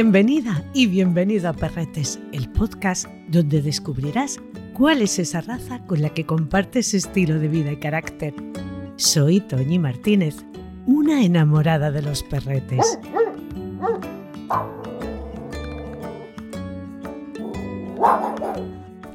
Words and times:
Bienvenida 0.00 0.62
y 0.74 0.86
bienvenido 0.86 1.48
a 1.48 1.52
Perretes, 1.52 2.20
el 2.30 2.48
podcast 2.52 3.08
donde 3.26 3.60
descubrirás 3.60 4.38
cuál 4.72 5.02
es 5.02 5.18
esa 5.18 5.40
raza 5.40 5.84
con 5.86 6.02
la 6.02 6.10
que 6.10 6.24
compartes 6.24 6.94
estilo 6.94 7.40
de 7.40 7.48
vida 7.48 7.72
y 7.72 7.78
carácter. 7.78 8.32
Soy 8.94 9.40
Toñi 9.40 9.80
Martínez, 9.80 10.36
una 10.86 11.24
enamorada 11.24 11.90
de 11.90 12.02
los 12.02 12.22
perretes. 12.22 13.00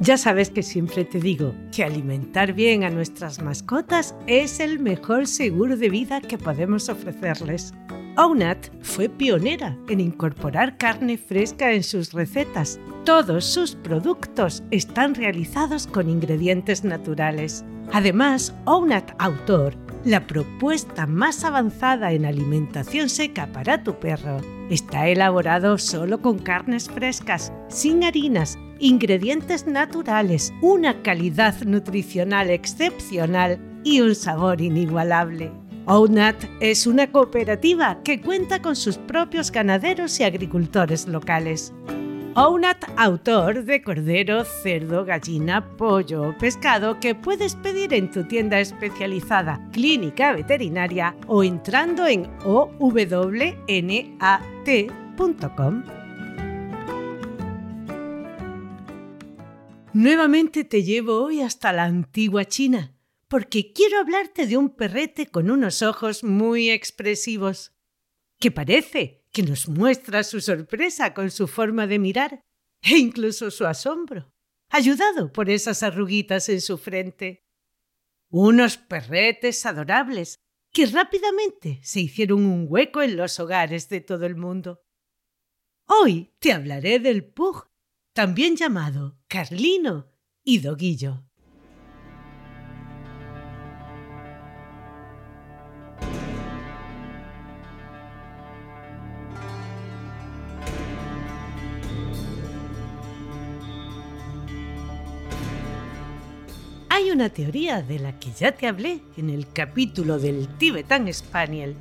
Ya 0.02 0.18
sabes 0.18 0.50
que 0.50 0.64
siempre 0.64 1.06
te 1.06 1.22
digo 1.22 1.56
que 1.74 1.86
alimentar 1.86 2.52
bien 2.52 2.84
a 2.84 2.90
nuestras 2.90 3.42
mascotas 3.42 4.16
es 4.28 4.60
el 4.60 4.80
mejor 4.80 5.28
seguro 5.28 5.78
de 5.78 5.88
vida 5.88 6.20
que 6.20 6.38
podemos 6.38 6.90
ofrecerles. 6.90 7.74
Ownat 8.16 8.68
fue 8.82 9.10
pionera 9.10 9.76
en 9.90 10.00
incorporar 10.00 10.78
carne 10.78 11.18
fresca 11.18 11.72
en 11.74 11.82
sus 11.82 12.14
recetas. 12.14 12.80
Todos 13.06 13.44
sus 13.44 13.76
productos 13.76 14.64
están 14.70 15.16
realizados 15.16 15.88
con 15.88 16.08
ingredientes 16.08 16.84
naturales. 16.84 17.66
Además, 17.92 18.54
Ownat 18.66 19.12
Autor, 19.18 19.76
la 20.06 20.28
propuesta 20.28 21.08
más 21.08 21.44
avanzada 21.44 22.12
en 22.12 22.26
alimentación 22.26 23.10
seca 23.10 23.48
para 23.52 23.84
tu 23.84 23.96
perro, 24.00 24.38
está 24.70 25.08
elaborado 25.08 25.80
solo 25.80 26.22
con 26.22 26.38
carnes 26.38 26.90
frescas, 26.90 27.52
sin 27.68 28.04
harinas, 28.04 28.60
ingredientes 28.78 29.66
naturales, 29.66 30.54
una 30.62 31.02
calidad 31.02 31.60
nutricional 31.64 32.52
excepcional 32.52 33.60
y 33.84 34.02
un 34.02 34.14
sabor 34.14 34.62
inigualable. 34.62 35.52
OUNAT 35.86 36.46
es 36.62 36.88
una 36.88 37.12
cooperativa 37.12 38.02
que 38.04 38.22
cuenta 38.22 38.62
con 38.62 38.78
sus 38.78 38.98
propios 38.98 39.52
ganaderos 39.52 40.18
y 40.18 40.24
agricultores 40.24 41.10
locales. 41.10 41.74
OUNAT 42.36 42.86
autor 42.96 43.66
de 43.66 43.82
cordero, 43.82 44.46
cerdo, 44.46 45.04
gallina, 45.04 45.76
pollo 45.76 46.30
o 46.30 46.38
pescado 46.38 47.02
que 47.02 47.16
puedes 47.16 47.56
pedir 47.58 47.94
en 47.94 48.10
tu 48.10 48.24
tienda 48.24 48.62
especializada 48.62 49.60
clínica 49.74 50.32
veterinaria 50.32 51.18
o 51.28 51.44
entrando 51.44 52.08
en 52.08 52.32
ownat.com. 52.46 53.44
Nuevamente 59.92 60.64
te 60.64 60.82
llevo 60.82 61.26
hoy 61.26 61.42
hasta 61.42 61.74
la 61.74 61.84
antigua 61.84 62.46
China 62.46 62.93
porque 63.34 63.74
quiero 63.74 63.98
hablarte 63.98 64.46
de 64.46 64.58
un 64.58 64.70
perrete 64.70 65.26
con 65.26 65.50
unos 65.50 65.82
ojos 65.82 66.24
muy 66.24 66.70
expresivos, 66.70 67.72
que 68.40 68.52
parece 68.52 69.26
que 69.32 69.42
nos 69.42 69.68
muestra 69.68 70.24
su 70.24 70.40
sorpresa 70.40 71.16
con 71.16 71.32
su 71.32 71.48
forma 71.48 71.88
de 71.88 71.98
mirar 71.98 72.46
e 72.84 72.96
incluso 72.96 73.50
su 73.50 73.66
asombro, 73.66 74.32
ayudado 74.70 75.34
por 75.34 75.50
esas 75.50 75.82
arruguitas 75.82 76.48
en 76.48 76.62
su 76.62 76.78
frente. 76.78 77.44
Unos 78.30 78.78
perretes 78.78 79.66
adorables 79.66 80.40
que 80.72 80.86
rápidamente 80.86 81.80
se 81.82 82.02
hicieron 82.02 82.46
un 82.46 82.68
hueco 82.70 83.02
en 83.02 83.18
los 83.18 83.40
hogares 83.40 83.90
de 83.90 84.02
todo 84.02 84.28
el 84.28 84.36
mundo. 84.36 84.84
Hoy 85.88 86.36
te 86.38 86.54
hablaré 86.54 87.00
del 87.00 87.26
Pug, 87.26 87.68
también 88.14 88.56
llamado 88.56 89.18
Carlino 89.28 90.12
y 90.44 90.60
Doguillo. 90.60 91.26
Hay 106.96 107.10
una 107.10 107.30
teoría 107.30 107.82
de 107.82 107.98
la 107.98 108.20
que 108.20 108.32
ya 108.34 108.52
te 108.52 108.68
hablé 108.68 109.02
en 109.18 109.32
el 109.32 109.52
capítulo 109.52 110.20
del 110.20 110.48
Tibetan 110.60 111.12
Spaniel, 111.12 111.76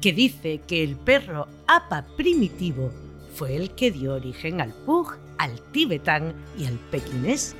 que 0.00 0.14
dice 0.14 0.62
que 0.66 0.82
el 0.82 0.96
perro 0.96 1.48
APA 1.66 2.06
primitivo 2.16 2.90
fue 3.34 3.56
el 3.56 3.74
que 3.74 3.90
dio 3.90 4.14
origen 4.14 4.62
al 4.62 4.72
Pug, 4.72 5.18
al 5.36 5.60
Tibetan 5.70 6.32
y 6.56 6.64
al 6.64 6.78
Pekinés, 6.90 7.54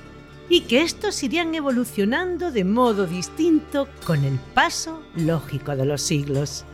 y 0.49 0.63
que 0.63 0.81
estos 0.81 1.23
irían 1.23 1.55
evolucionando 1.55 2.51
de 2.51 2.65
modo 2.65 3.07
distinto 3.07 3.87
con 4.07 4.25
el 4.25 4.39
paso 4.55 5.03
lógico 5.15 5.77
de 5.77 5.85
los 5.85 6.01
siglos. 6.01 6.65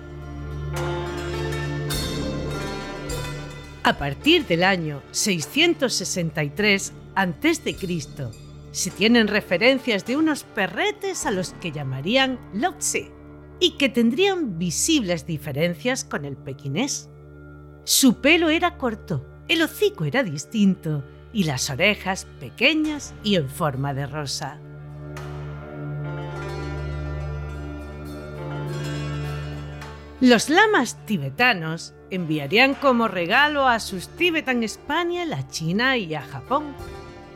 A 3.83 3.99
partir 3.99 4.47
del 4.47 4.63
año 4.63 5.03
663 5.11 6.93
a.C., 7.17 8.50
se 8.73 8.91
tienen 8.91 9.29
referencias 9.29 10.07
de 10.07 10.17
unos 10.17 10.45
perretes 10.45 11.27
a 11.27 11.31
los 11.31 11.55
que 11.55 11.73
llamarían 11.73 12.39
Lhotse 12.53 13.13
y 13.59 13.73
que 13.73 13.89
tendrían 13.89 14.59
visibles 14.59 15.27
diferencias 15.27 16.05
con 16.05 16.25
el 16.25 16.37
pequinés. 16.37 17.11
Su 17.85 18.21
pelo 18.21 18.51
era 18.51 18.79
corto, 18.79 19.27
el 19.49 19.63
hocico 19.63 20.05
era 20.05 20.23
distinto 20.23 21.05
y 21.33 21.45
las 21.45 21.71
orejas 21.71 22.27
pequeñas 22.39 23.15
y 23.23 23.37
en 23.37 23.49
forma 23.49 23.95
de 23.95 24.07
rosa. 24.07 24.61
Los 30.21 30.51
lamas 30.51 31.05
tibetanos 31.07 31.95
enviarían 32.11 32.75
como 32.75 33.09
regalo 33.09 33.67
a 33.67 33.81
sus 33.81 34.09
Tibetan 34.09 34.69
Spaniel 34.69 35.33
a 35.33 35.49
China 35.49 35.97
y 35.97 36.15
a 36.15 36.21
Japón 36.21 36.75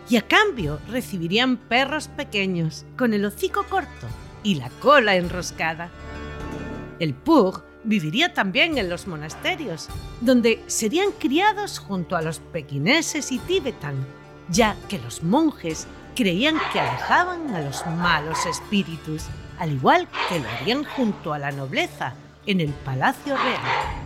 y 0.08 0.16
a 0.16 0.22
cambio 0.22 0.78
recibirían 0.88 1.56
perros 1.56 2.08
pequeños 2.08 2.84
con 2.96 3.14
el 3.14 3.24
hocico 3.24 3.64
corto 3.64 4.06
y 4.42 4.56
la 4.56 4.68
cola 4.80 5.16
enroscada. 5.16 5.90
El 6.98 7.14
pug 7.14 7.62
viviría 7.84 8.32
también 8.32 8.78
en 8.78 8.88
los 8.88 9.06
monasterios, 9.06 9.88
donde 10.20 10.62
serían 10.66 11.12
criados 11.12 11.78
junto 11.78 12.16
a 12.16 12.22
los 12.22 12.40
pequineses 12.40 13.32
y 13.32 13.38
tibetan, 13.38 13.94
ya 14.48 14.76
que 14.88 14.98
los 14.98 15.22
monjes 15.22 15.86
creían 16.14 16.58
que 16.72 16.80
alejaban 16.80 17.54
a 17.54 17.60
los 17.60 17.86
malos 17.86 18.46
espíritus, 18.46 19.24
al 19.58 19.72
igual 19.72 20.08
que 20.28 20.38
lo 20.38 20.48
harían 20.48 20.84
junto 20.84 21.32
a 21.32 21.38
la 21.38 21.52
nobleza 21.52 22.14
en 22.46 22.60
el 22.60 22.70
palacio 22.70 23.36
real. 23.36 24.03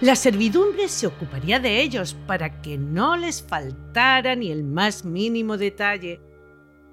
La 0.00 0.14
servidumbre 0.14 0.86
se 0.88 1.08
ocuparía 1.08 1.58
de 1.58 1.80
ellos 1.82 2.16
para 2.28 2.62
que 2.62 2.78
no 2.78 3.16
les 3.16 3.42
faltara 3.42 4.36
ni 4.36 4.52
el 4.52 4.62
más 4.62 5.04
mínimo 5.04 5.56
detalle. 5.56 6.20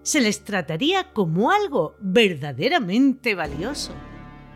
Se 0.01 0.21
les 0.21 0.43
trataría 0.43 1.13
como 1.13 1.51
algo 1.51 1.95
verdaderamente 1.99 3.35
valioso. 3.35 3.93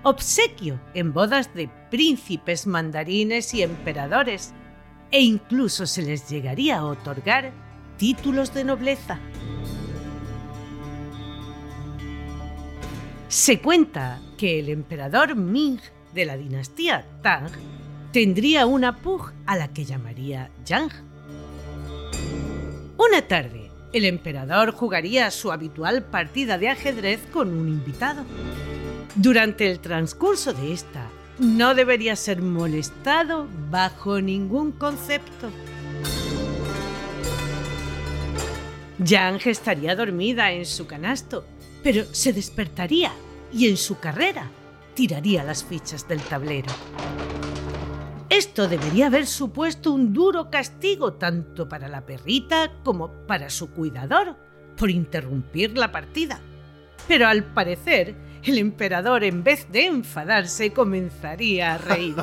Obsequio 0.01 0.81
en 0.95 1.13
bodas 1.13 1.53
de 1.53 1.69
príncipes 1.91 2.65
mandarines 2.65 3.53
y 3.53 3.61
emperadores. 3.61 4.51
E 5.11 5.21
incluso 5.21 5.85
se 5.85 6.01
les 6.01 6.27
llegaría 6.27 6.79
a 6.79 6.85
otorgar 6.85 7.51
títulos 7.97 8.51
de 8.55 8.63
nobleza. 8.63 9.19
Se 13.27 13.59
cuenta 13.59 14.19
que 14.39 14.59
el 14.59 14.69
emperador 14.69 15.35
Ming 15.35 15.79
de 16.15 16.25
la 16.25 16.35
dinastía 16.35 17.05
Tang 17.21 17.51
tendría 18.11 18.65
una 18.65 18.97
pug 18.97 19.31
a 19.45 19.55
la 19.57 19.67
que 19.69 19.85
llamaría 19.85 20.49
Yang. 20.65 20.91
Una 22.97 23.21
tarde, 23.27 23.71
el 23.93 24.05
emperador 24.05 24.71
jugaría 24.71 25.31
su 25.31 25.51
habitual 25.51 26.03
partida 26.03 26.57
de 26.57 26.69
ajedrez 26.69 27.19
con 27.31 27.49
un 27.49 27.67
invitado. 27.67 28.23
Durante 29.15 29.69
el 29.69 29.79
transcurso 29.79 30.53
de 30.53 30.73
esta, 30.73 31.07
no 31.39 31.75
debería 31.75 32.15
ser 32.15 32.41
molestado 32.41 33.47
bajo 33.69 34.21
ningún 34.21 34.71
concepto. 34.71 35.49
Yang 38.99 39.47
estaría 39.47 39.95
dormida 39.95 40.51
en 40.51 40.65
su 40.65 40.85
canasto 40.85 41.45
pero 41.83 42.05
se 42.11 42.33
despertaría 42.33 43.11
y 43.51 43.67
en 43.67 43.77
su 43.77 43.99
carrera 43.99 44.49
tiraría 44.95 45.43
las 45.43 45.63
fichas 45.63 46.07
del 46.07 46.19
tablero. 46.21 46.71
Esto 48.39 48.69
debería 48.69 49.07
haber 49.07 49.27
supuesto 49.27 49.91
un 49.91 50.13
duro 50.13 50.49
castigo 50.49 51.11
tanto 51.11 51.67
para 51.67 51.89
la 51.89 52.05
perrita 52.05 52.71
como 52.85 53.11
para 53.27 53.49
su 53.49 53.69
cuidador 53.71 54.37
por 54.77 54.89
interrumpir 54.89 55.77
la 55.77 55.91
partida. 55.91 56.39
Pero 57.05 57.27
al 57.27 57.43
parecer, 57.43 58.15
el 58.43 58.57
emperador 58.57 59.25
en 59.25 59.43
vez 59.43 59.69
de 59.73 59.87
enfadarse 59.87 60.71
comenzaría 60.71 61.73
a 61.73 61.77
reír. 61.79 62.15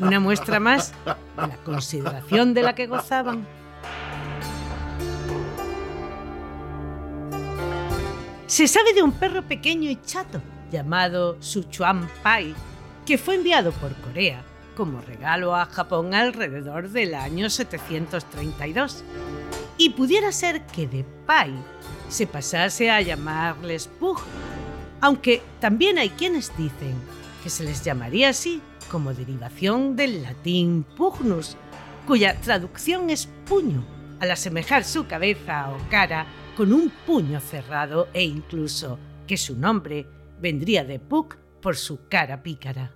Una 0.00 0.20
muestra 0.20 0.58
más 0.58 0.94
de 1.04 1.46
la 1.46 1.58
consideración 1.66 2.54
de 2.54 2.62
la 2.62 2.74
que 2.74 2.86
gozaban. 2.86 3.46
Se 8.46 8.66
sabe 8.66 8.94
de 8.94 9.02
un 9.02 9.12
perro 9.12 9.42
pequeño 9.42 9.90
y 9.90 9.96
chato 9.96 10.40
llamado 10.72 11.36
Suchuan 11.42 12.08
Pai, 12.22 12.54
que 13.04 13.18
fue 13.18 13.34
enviado 13.34 13.72
por 13.72 13.94
Corea 13.96 14.42
como 14.76 15.00
regalo 15.00 15.56
a 15.56 15.66
Japón 15.66 16.14
alrededor 16.14 16.90
del 16.90 17.14
año 17.14 17.50
732. 17.50 19.02
Y 19.78 19.90
pudiera 19.90 20.30
ser 20.30 20.64
que 20.66 20.86
de 20.86 21.04
Pai 21.26 21.52
se 22.08 22.26
pasase 22.26 22.90
a 22.90 23.00
llamarles 23.00 23.88
Pug, 23.88 24.20
aunque 25.00 25.42
también 25.60 25.98
hay 25.98 26.10
quienes 26.10 26.56
dicen 26.56 26.94
que 27.42 27.50
se 27.50 27.64
les 27.64 27.82
llamaría 27.82 28.28
así 28.28 28.62
como 28.90 29.12
derivación 29.12 29.96
del 29.96 30.22
latín 30.22 30.84
pugnus, 30.96 31.56
cuya 32.06 32.40
traducción 32.40 33.10
es 33.10 33.28
puño, 33.46 33.84
al 34.20 34.30
asemejar 34.30 34.84
su 34.84 35.06
cabeza 35.06 35.70
o 35.70 35.90
cara 35.90 36.26
con 36.56 36.72
un 36.72 36.90
puño 37.04 37.40
cerrado 37.40 38.08
e 38.14 38.24
incluso 38.24 38.98
que 39.26 39.36
su 39.36 39.56
nombre 39.56 40.06
vendría 40.40 40.84
de 40.84 40.98
Puck 40.98 41.36
por 41.60 41.76
su 41.76 42.08
cara 42.08 42.42
pícara. 42.42 42.92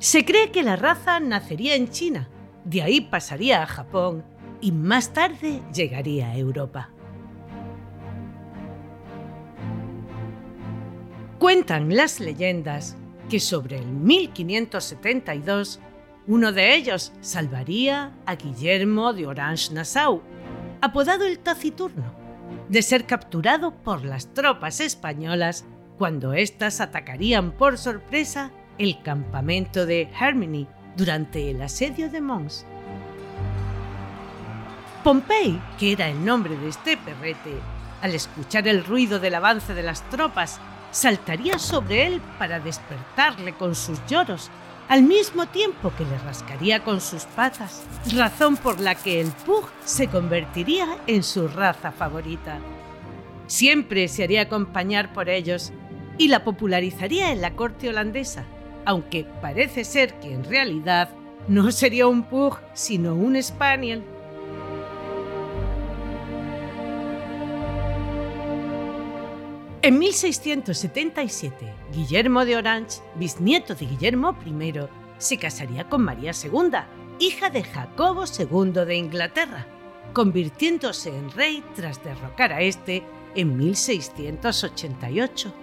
Se 0.00 0.24
cree 0.24 0.50
que 0.50 0.62
la 0.62 0.76
raza 0.76 1.20
nacería 1.20 1.74
en 1.74 1.90
China, 1.90 2.30
de 2.64 2.80
ahí 2.80 3.02
pasaría 3.02 3.62
a 3.62 3.66
Japón 3.66 4.24
y 4.62 4.72
más 4.72 5.12
tarde 5.12 5.60
llegaría 5.74 6.30
a 6.30 6.38
Europa. 6.38 6.88
Cuentan 11.38 11.94
las 11.94 12.18
leyendas 12.18 12.96
que 13.28 13.40
sobre 13.40 13.76
el 13.76 13.88
1572 13.88 15.80
uno 16.26 16.52
de 16.52 16.74
ellos 16.74 17.12
salvaría 17.20 18.14
a 18.24 18.36
Guillermo 18.36 19.12
de 19.12 19.26
Orange-Nassau, 19.26 20.22
apodado 20.80 21.26
el 21.26 21.40
Taciturno, 21.40 22.14
de 22.70 22.80
ser 22.80 23.04
capturado 23.04 23.74
por 23.82 24.02
las 24.06 24.32
tropas 24.32 24.80
españolas 24.80 25.66
cuando 25.98 26.32
éstas 26.32 26.80
atacarían 26.80 27.52
por 27.52 27.76
sorpresa 27.76 28.50
el 28.80 29.02
campamento 29.02 29.84
de 29.84 30.08
Herminy 30.18 30.66
durante 30.96 31.50
el 31.50 31.60
asedio 31.60 32.08
de 32.08 32.22
Mons. 32.22 32.64
Pompey, 35.04 35.60
que 35.78 35.92
era 35.92 36.08
el 36.08 36.24
nombre 36.24 36.56
de 36.56 36.70
este 36.70 36.96
perrete, 36.96 37.58
al 38.00 38.14
escuchar 38.14 38.66
el 38.68 38.82
ruido 38.82 39.20
del 39.20 39.34
avance 39.34 39.74
de 39.74 39.82
las 39.82 40.08
tropas, 40.08 40.58
saltaría 40.92 41.58
sobre 41.58 42.06
él 42.06 42.22
para 42.38 42.58
despertarle 42.58 43.52
con 43.52 43.74
sus 43.74 43.98
lloros, 44.06 44.50
al 44.88 45.02
mismo 45.02 45.44
tiempo 45.44 45.92
que 45.98 46.06
le 46.06 46.16
rascaría 46.16 46.82
con 46.82 47.02
sus 47.02 47.24
patas, 47.24 47.82
razón 48.14 48.56
por 48.56 48.80
la 48.80 48.94
que 48.94 49.20
el 49.20 49.28
Pug 49.44 49.68
se 49.84 50.08
convertiría 50.08 50.96
en 51.06 51.22
su 51.22 51.48
raza 51.48 51.92
favorita. 51.92 52.58
Siempre 53.46 54.08
se 54.08 54.24
haría 54.24 54.40
acompañar 54.40 55.12
por 55.12 55.28
ellos 55.28 55.70
y 56.16 56.28
la 56.28 56.44
popularizaría 56.44 57.30
en 57.30 57.42
la 57.42 57.54
corte 57.54 57.90
holandesa, 57.90 58.46
aunque 58.84 59.26
parece 59.40 59.84
ser 59.84 60.14
que 60.20 60.32
en 60.32 60.44
realidad 60.44 61.10
no 61.48 61.72
sería 61.72 62.06
un 62.06 62.22
pug, 62.22 62.58
sino 62.74 63.14
un 63.14 63.40
spaniel. 63.42 64.02
En 69.82 69.98
1677, 69.98 71.74
Guillermo 71.94 72.44
de 72.44 72.56
Orange, 72.56 73.00
bisnieto 73.14 73.74
de 73.74 73.86
Guillermo 73.86 74.36
I, 74.44 74.74
se 75.16 75.38
casaría 75.38 75.88
con 75.88 76.02
María 76.02 76.32
II, 76.32 76.70
hija 77.18 77.48
de 77.48 77.62
Jacobo 77.62 78.24
II 78.26 78.72
de 78.72 78.96
Inglaterra, 78.96 79.66
convirtiéndose 80.12 81.08
en 81.08 81.30
rey 81.30 81.64
tras 81.74 82.04
derrocar 82.04 82.52
a 82.52 82.60
este 82.60 83.02
en 83.34 83.56
1688. 83.56 85.54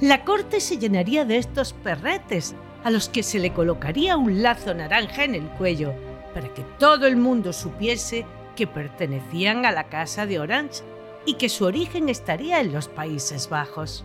La 0.00 0.24
corte 0.24 0.60
se 0.60 0.78
llenaría 0.78 1.24
de 1.24 1.38
estos 1.38 1.72
perretes, 1.72 2.54
a 2.84 2.90
los 2.90 3.08
que 3.08 3.24
se 3.24 3.40
le 3.40 3.52
colocaría 3.52 4.16
un 4.16 4.42
lazo 4.42 4.72
naranja 4.72 5.24
en 5.24 5.34
el 5.34 5.48
cuello, 5.48 5.92
para 6.34 6.54
que 6.54 6.62
todo 6.78 7.06
el 7.08 7.16
mundo 7.16 7.52
supiese 7.52 8.24
que 8.54 8.68
pertenecían 8.68 9.66
a 9.66 9.72
la 9.72 9.88
casa 9.88 10.24
de 10.24 10.38
Orange 10.38 10.82
y 11.26 11.34
que 11.34 11.48
su 11.48 11.64
origen 11.64 12.08
estaría 12.08 12.60
en 12.60 12.72
los 12.72 12.86
Países 12.86 13.48
Bajos. 13.48 14.04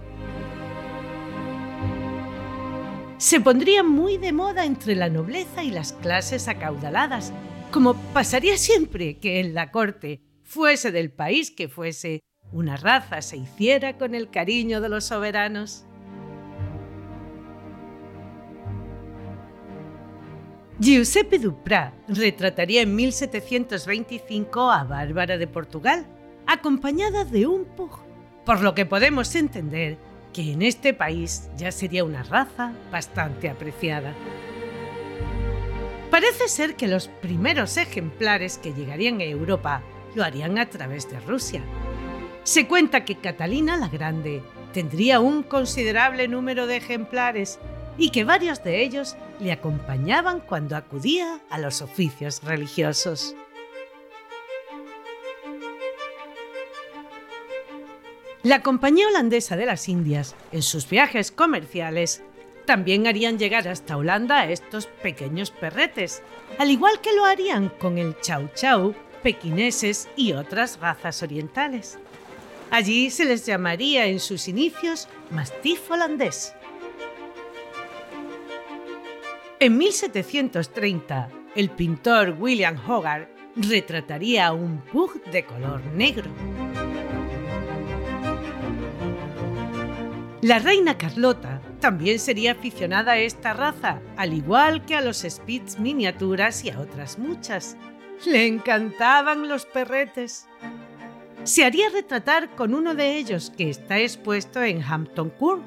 Se 3.17 3.39
pondría 3.39 3.83
muy 3.83 4.17
de 4.17 4.33
moda 4.33 4.65
entre 4.65 4.95
la 4.95 5.09
nobleza 5.09 5.63
y 5.63 5.69
las 5.69 5.93
clases 5.93 6.47
acaudaladas, 6.47 7.31
como 7.71 7.93
pasaría 8.13 8.57
siempre 8.57 9.19
que 9.19 9.39
en 9.39 9.53
la 9.53 9.69
corte, 9.69 10.21
fuese 10.43 10.91
del 10.91 11.11
país 11.11 11.51
que 11.51 11.69
fuese, 11.69 12.21
una 12.53 12.77
raza 12.77 13.21
se 13.21 13.37
hiciera 13.37 13.97
con 13.97 14.15
el 14.15 14.29
cariño 14.29 14.79
de 14.79 14.89
los 14.89 15.05
soberanos. 15.05 15.85
Giuseppe 20.79 21.39
Duprat 21.39 21.93
retrataría 22.07 22.81
en 22.81 22.95
1725 22.95 24.71
a 24.71 24.83
Bárbara 24.83 25.37
de 25.37 25.47
Portugal, 25.47 26.05
acompañada 26.45 27.25
de 27.25 27.47
un 27.47 27.65
pug, 27.65 27.91
por 28.45 28.61
lo 28.61 28.75
que 28.75 28.85
podemos 28.85 29.33
entender 29.35 29.97
que 30.33 30.51
en 30.51 30.61
este 30.61 30.93
país 30.93 31.49
ya 31.57 31.71
sería 31.71 32.03
una 32.03 32.23
raza 32.23 32.73
bastante 32.91 33.49
apreciada. 33.49 34.13
Parece 36.11 36.47
ser 36.47 36.75
que 36.75 36.87
los 36.87 37.07
primeros 37.07 37.77
ejemplares 37.77 38.57
que 38.57 38.73
llegarían 38.73 39.21
a 39.21 39.25
Europa 39.25 39.81
lo 40.15 40.23
harían 40.23 40.59
a 40.59 40.69
través 40.69 41.09
de 41.09 41.19
Rusia, 41.21 41.63
se 42.43 42.67
cuenta 42.67 43.05
que 43.05 43.15
Catalina 43.15 43.77
la 43.77 43.87
Grande 43.87 44.41
tendría 44.73 45.19
un 45.19 45.43
considerable 45.43 46.27
número 46.27 46.67
de 46.67 46.77
ejemplares 46.77 47.59
y 47.97 48.09
que 48.09 48.23
varios 48.23 48.63
de 48.63 48.83
ellos 48.83 49.15
le 49.39 49.51
acompañaban 49.51 50.39
cuando 50.39 50.75
acudía 50.75 51.39
a 51.49 51.59
los 51.59 51.81
oficios 51.81 52.43
religiosos. 52.43 53.35
La 58.41 58.61
Compañía 58.61 59.07
Holandesa 59.07 59.55
de 59.55 59.65
las 59.65 59.87
Indias, 59.87 60.35
en 60.51 60.63
sus 60.63 60.89
viajes 60.89 61.31
comerciales, 61.31 62.23
también 62.65 63.07
harían 63.07 63.39
llegar 63.39 63.69
hasta 63.69 63.95
Holanda 63.95 64.39
a 64.39 64.51
estos 64.51 64.87
pequeños 64.87 65.51
perretes, 65.51 66.21
al 66.57 66.69
igual 66.69 66.99
que 66.99 67.13
lo 67.15 67.23
harían 67.23 67.69
con 67.69 67.97
el 67.97 68.19
chau 68.19 68.49
chau, 68.53 68.93
pequineses 69.21 70.09
y 70.17 70.33
otras 70.33 70.79
razas 70.81 71.23
orientales. 71.23 71.99
Allí 72.73 73.11
se 73.11 73.25
les 73.25 73.45
llamaría 73.45 74.07
en 74.07 74.19
sus 74.19 74.47
inicios 74.47 75.07
mastif 75.29 75.91
holandés. 75.91 76.55
En 79.59 79.77
1730, 79.77 81.29
el 81.55 81.69
pintor 81.69 82.35
William 82.39 82.75
Hogarth 82.75 83.29
retrataría 83.57 84.47
a 84.47 84.53
un 84.53 84.81
pug 84.91 85.23
de 85.25 85.45
color 85.45 85.85
negro. 85.93 86.31
La 90.41 90.57
reina 90.57 90.97
Carlota 90.97 91.61
también 91.79 92.17
sería 92.17 92.53
aficionada 92.53 93.11
a 93.11 93.19
esta 93.19 93.53
raza, 93.53 94.01
al 94.17 94.33
igual 94.33 94.83
que 94.83 94.95
a 94.95 95.01
los 95.01 95.17
Spitz 95.17 95.77
miniaturas 95.77 96.65
y 96.65 96.71
a 96.71 96.79
otras 96.79 97.19
muchas. 97.19 97.77
Le 98.25 98.47
encantaban 98.47 99.47
los 99.47 99.67
perretes 99.67 100.47
se 101.43 101.65
haría 101.65 101.89
retratar 101.89 102.55
con 102.55 102.73
uno 102.73 102.95
de 102.95 103.17
ellos 103.17 103.51
que 103.55 103.69
está 103.69 103.99
expuesto 103.99 104.61
en 104.63 104.81
Hampton 104.81 105.29
Court. 105.29 105.61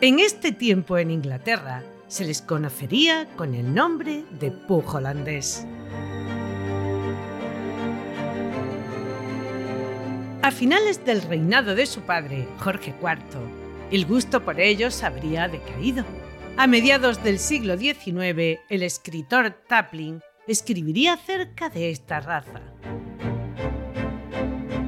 En 0.00 0.18
este 0.18 0.52
tiempo 0.52 0.98
en 0.98 1.10
Inglaterra 1.10 1.84
se 2.08 2.24
les 2.24 2.42
conocería 2.42 3.28
con 3.36 3.54
el 3.54 3.72
nombre 3.72 4.24
de 4.40 4.50
Pug 4.50 4.94
holandés. 4.94 5.66
A 10.42 10.50
finales 10.50 11.04
del 11.04 11.22
reinado 11.22 11.74
de 11.74 11.86
su 11.86 12.02
padre, 12.02 12.46
Jorge 12.58 12.94
IV, 13.00 13.38
el 13.90 14.04
gusto 14.04 14.44
por 14.44 14.60
ellos 14.60 15.02
habría 15.02 15.48
decaído. 15.48 16.04
A 16.56 16.66
mediados 16.66 17.22
del 17.24 17.38
siglo 17.38 17.78
XIX, 17.78 18.60
el 18.68 18.82
escritor 18.82 19.52
Taplin 19.66 20.20
escribiría 20.46 21.14
acerca 21.14 21.70
de 21.70 21.90
esta 21.90 22.20
raza. 22.20 22.60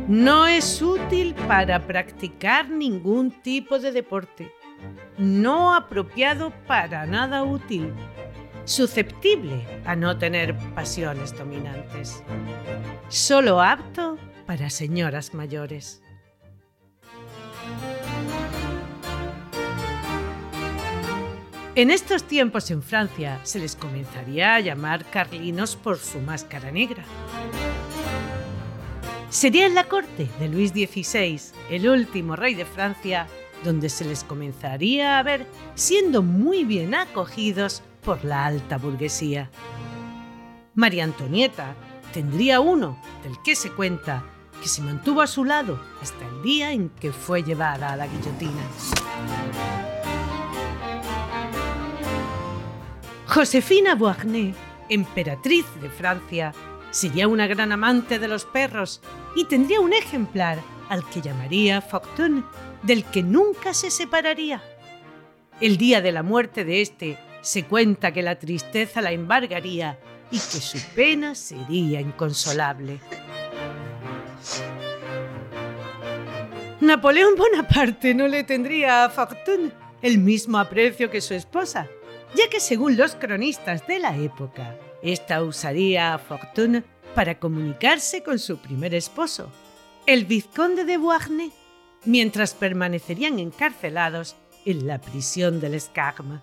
No 0.08 0.46
es 0.46 0.80
útil 0.80 1.34
para 1.48 1.84
practicar 1.84 2.68
ningún 2.68 3.32
tipo 3.42 3.80
de 3.80 3.90
deporte. 3.90 4.52
No 5.18 5.74
apropiado 5.74 6.52
para 6.68 7.06
nada 7.06 7.42
útil. 7.42 7.92
Susceptible 8.64 9.66
a 9.84 9.96
no 9.96 10.16
tener 10.16 10.56
pasiones 10.76 11.36
dominantes. 11.36 12.22
Solo 13.08 13.60
apto 13.60 14.16
para 14.46 14.70
señoras 14.70 15.34
mayores. 15.34 16.00
En 21.74 21.90
estos 21.90 22.22
tiempos 22.22 22.70
en 22.70 22.80
Francia 22.80 23.40
se 23.42 23.58
les 23.58 23.74
comenzaría 23.74 24.54
a 24.54 24.60
llamar 24.60 25.04
carlinos 25.04 25.74
por 25.74 25.98
su 25.98 26.20
máscara 26.20 26.70
negra. 26.70 27.04
Sería 29.28 29.66
en 29.66 29.74
la 29.74 29.84
corte 29.84 30.28
de 30.38 30.48
Luis 30.48 30.70
XVI, 30.70 31.40
el 31.68 31.88
último 31.88 32.36
rey 32.36 32.54
de 32.54 32.64
Francia, 32.64 33.26
donde 33.64 33.88
se 33.88 34.04
les 34.04 34.22
comenzaría 34.22 35.18
a 35.18 35.22
ver 35.22 35.46
siendo 35.74 36.22
muy 36.22 36.64
bien 36.64 36.94
acogidos 36.94 37.82
por 38.04 38.24
la 38.24 38.46
alta 38.46 38.78
burguesía. 38.78 39.50
María 40.74 41.04
Antonieta 41.04 41.74
tendría 42.12 42.60
uno 42.60 43.00
del 43.24 43.34
que 43.42 43.56
se 43.56 43.70
cuenta 43.70 44.24
que 44.62 44.68
se 44.68 44.80
mantuvo 44.80 45.22
a 45.22 45.26
su 45.26 45.44
lado 45.44 45.80
hasta 46.00 46.24
el 46.26 46.42
día 46.42 46.70
en 46.70 46.88
que 46.90 47.12
fue 47.12 47.42
llevada 47.42 47.92
a 47.92 47.96
la 47.96 48.06
guillotina. 48.06 48.62
Josefina 53.26 53.96
Beauharnais, 53.96 54.54
emperatriz 54.88 55.66
de 55.82 55.90
Francia, 55.90 56.52
sería 56.96 57.28
una 57.28 57.46
gran 57.46 57.72
amante 57.72 58.18
de 58.18 58.26
los 58.26 58.46
perros 58.46 59.02
y 59.34 59.44
tendría 59.44 59.80
un 59.80 59.92
ejemplar 59.92 60.58
al 60.88 61.06
que 61.10 61.20
llamaría 61.20 61.82
Fortune, 61.82 62.42
del 62.82 63.04
que 63.04 63.22
nunca 63.22 63.74
se 63.74 63.90
separaría. 63.90 64.62
El 65.60 65.76
día 65.76 66.00
de 66.00 66.10
la 66.10 66.22
muerte 66.22 66.64
de 66.64 66.80
este 66.80 67.18
se 67.42 67.64
cuenta 67.64 68.12
que 68.12 68.22
la 68.22 68.38
tristeza 68.38 69.02
la 69.02 69.12
embargaría 69.12 69.98
y 70.30 70.38
que 70.38 70.58
su 70.58 70.78
pena 70.94 71.34
sería 71.34 72.00
inconsolable. 72.00 72.98
Napoleón 76.80 77.34
Bonaparte 77.36 78.14
no 78.14 78.26
le 78.26 78.42
tendría 78.42 79.04
a 79.04 79.10
Fortune 79.10 79.70
el 80.00 80.16
mismo 80.16 80.56
aprecio 80.58 81.10
que 81.10 81.20
su 81.20 81.34
esposa, 81.34 81.88
ya 82.34 82.48
que 82.48 82.58
según 82.58 82.96
los 82.96 83.16
cronistas 83.16 83.86
de 83.86 83.98
la 83.98 84.16
época, 84.16 84.78
esta 85.02 85.42
usaría 85.42 86.14
a 86.14 86.18
Fortune 86.18 86.84
para 87.14 87.38
comunicarse 87.38 88.22
con 88.22 88.38
su 88.38 88.58
primer 88.58 88.94
esposo, 88.94 89.50
el 90.06 90.24
vizconde 90.24 90.84
de 90.84 90.98
Beauharnais, 90.98 91.52
mientras 92.04 92.54
permanecerían 92.54 93.38
encarcelados 93.38 94.36
en 94.64 94.86
la 94.86 95.00
prisión 95.00 95.60
del 95.60 95.74
Escarme. 95.74 96.40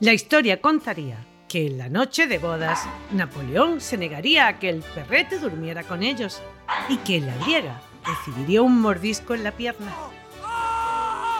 La 0.00 0.12
historia 0.12 0.60
contaría 0.60 1.24
que 1.48 1.66
en 1.66 1.78
la 1.78 1.88
noche 1.88 2.26
de 2.26 2.38
bodas 2.38 2.86
Napoleón 3.12 3.80
se 3.80 3.96
negaría 3.96 4.48
a 4.48 4.58
que 4.58 4.68
el 4.68 4.82
perrete 4.82 5.38
durmiera 5.38 5.84
con 5.84 6.02
ellos 6.02 6.42
y 6.88 6.96
que 6.98 7.20
la 7.20 7.36
griega 7.38 7.80
recibiría 8.04 8.60
un 8.60 8.80
mordisco 8.80 9.34
en 9.34 9.44
la 9.44 9.52
pierna. 9.52 9.94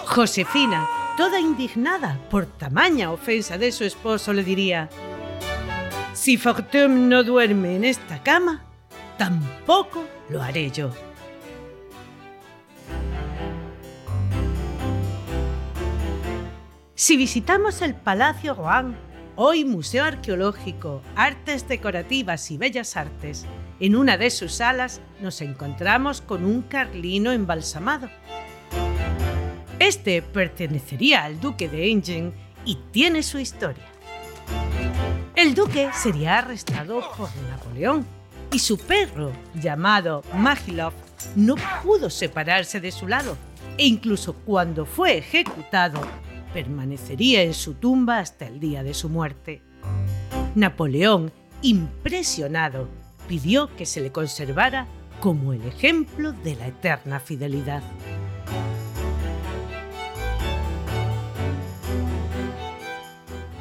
Josefina 0.07 0.88
toda 1.16 1.40
indignada 1.40 2.18
por 2.30 2.47
tamaña 2.47 3.12
ofensa 3.12 3.59
de 3.59 3.71
su 3.73 3.85
esposo, 3.85 4.33
le 4.33 4.42
diría, 4.42 4.88
si 6.12 6.37
Fortune 6.37 7.09
no 7.09 7.23
duerme 7.23 7.76
en 7.76 7.85
esta 7.85 8.23
cama, 8.23 8.64
tampoco 9.16 10.04
lo 10.28 10.42
haré 10.42 10.71
yo. 10.71 10.90
Si 16.94 17.16
visitamos 17.16 17.83
el 17.83 17.94
Palacio 17.94 18.54
Rohan, 18.54 18.97
hoy 19.37 19.64
Museo 19.64 20.04
Arqueológico, 20.04 21.02
Artes 21.16 21.68
Decorativas 21.68 22.50
y 22.50 22.56
Bellas 22.56 22.97
Artes, 22.97 23.47
en 23.80 23.97
una 23.97 24.16
de 24.16 24.30
sus 24.30 24.54
salas 24.54 25.00
nos 25.21 25.40
encontramos 25.40 26.21
con 26.21 26.44
un 26.44 26.62
carlino 26.62 27.33
embalsamado 27.33 28.09
este 29.87 30.23
pertenecería 30.23 31.25
al 31.25 31.41
duque 31.41 31.69
de 31.69 31.91
Enghien 31.91 32.33
y 32.64 32.76
tiene 32.91 33.23
su 33.23 33.38
historia. 33.38 33.85
El 35.37 35.55
duque 35.55 35.91
sería 35.93 36.38
arrestado 36.38 37.03
por 37.17 37.29
Napoleón 37.50 38.07
y 38.50 38.59
su 38.61 38.79
perro, 38.79 39.33
llamado 39.55 40.23
Magilov, 40.35 40.93
no 41.37 41.57
pudo 41.83 42.09
separarse 42.09 42.81
de 42.81 42.93
su 42.93 43.09
lado 43.09 43.37
e 43.76 43.87
incluso 43.87 44.35
cuando 44.35 44.87
fue 44.87 45.19
ejecutado, 45.19 46.00
permanecería 46.53 47.43
en 47.43 47.53
su 47.53 47.75
tumba 47.75 48.21
hasta 48.21 48.47
el 48.47 48.61
día 48.61 48.83
de 48.83 48.95
su 48.95 49.09
muerte. 49.09 49.61
Napoleón, 50.55 51.33
impresionado, 51.62 52.88
pidió 53.29 53.75
que 53.76 53.87
se 53.87 54.00
le 54.00 54.12
conservara 54.12 54.87
como 55.21 55.53
el 55.53 55.62
ejemplo 55.67 56.33
de 56.33 56.55
la 56.57 56.69
eterna 56.69 57.19
fidelidad. 57.19 57.83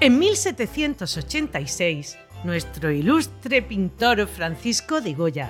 En 0.03 0.19
1786, 0.19 2.17
nuestro 2.43 2.91
ilustre 2.91 3.61
pintor 3.61 4.27
Francisco 4.27 4.99
de 4.99 5.13
Goya 5.13 5.49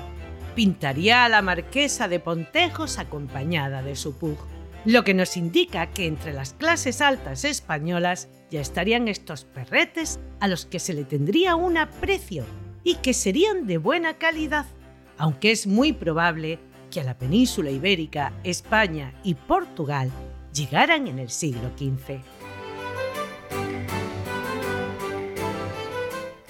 pintaría 0.53 1.25
a 1.25 1.29
la 1.29 1.41
marquesa 1.41 2.07
de 2.07 2.19
Pontejos 2.19 2.99
acompañada 2.99 3.81
de 3.81 3.95
su 3.95 4.15
pug, 4.15 4.37
lo 4.85 5.03
que 5.03 5.15
nos 5.15 5.37
indica 5.37 5.89
que 5.89 6.05
entre 6.05 6.33
las 6.33 6.53
clases 6.53 7.01
altas 7.01 7.45
españolas 7.45 8.29
ya 8.51 8.61
estarían 8.61 9.07
estos 9.07 9.43
perretes 9.43 10.19
a 10.39 10.47
los 10.47 10.67
que 10.67 10.77
se 10.77 10.93
le 10.93 11.03
tendría 11.03 11.55
un 11.55 11.79
aprecio 11.79 12.45
y 12.83 12.97
que 12.97 13.15
serían 13.15 13.65
de 13.65 13.79
buena 13.79 14.19
calidad, 14.19 14.67
aunque 15.17 15.49
es 15.49 15.65
muy 15.65 15.93
probable 15.93 16.59
que 16.91 17.01
a 17.01 17.03
la 17.03 17.17
península 17.17 17.71
ibérica, 17.71 18.31
España 18.43 19.15
y 19.23 19.33
Portugal 19.33 20.11
llegaran 20.53 21.07
en 21.07 21.17
el 21.17 21.31
siglo 21.31 21.71
XV. 21.75 22.32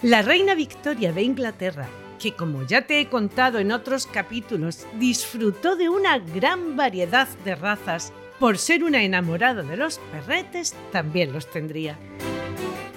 La 0.04 0.22
reina 0.22 0.54
Victoria 0.54 1.14
de 1.14 1.22
Inglaterra, 1.22 1.88
que 2.20 2.34
como 2.34 2.68
ya 2.68 2.82
te 2.82 3.00
he 3.00 3.08
contado 3.08 3.60
en 3.60 3.72
otros 3.72 4.06
capítulos, 4.06 4.86
disfrutó 5.00 5.78
de 5.78 5.88
una 5.88 6.20
gran 6.20 6.76
variedad 6.76 7.30
de 7.46 7.56
razas, 7.56 8.12
por 8.38 8.58
ser 8.58 8.84
una 8.84 9.02
enamorada 9.04 9.64
de 9.64 9.78
los 9.78 10.00
perretes, 10.12 10.76
también 10.92 11.32
los 11.32 11.50
tendría. 11.50 11.98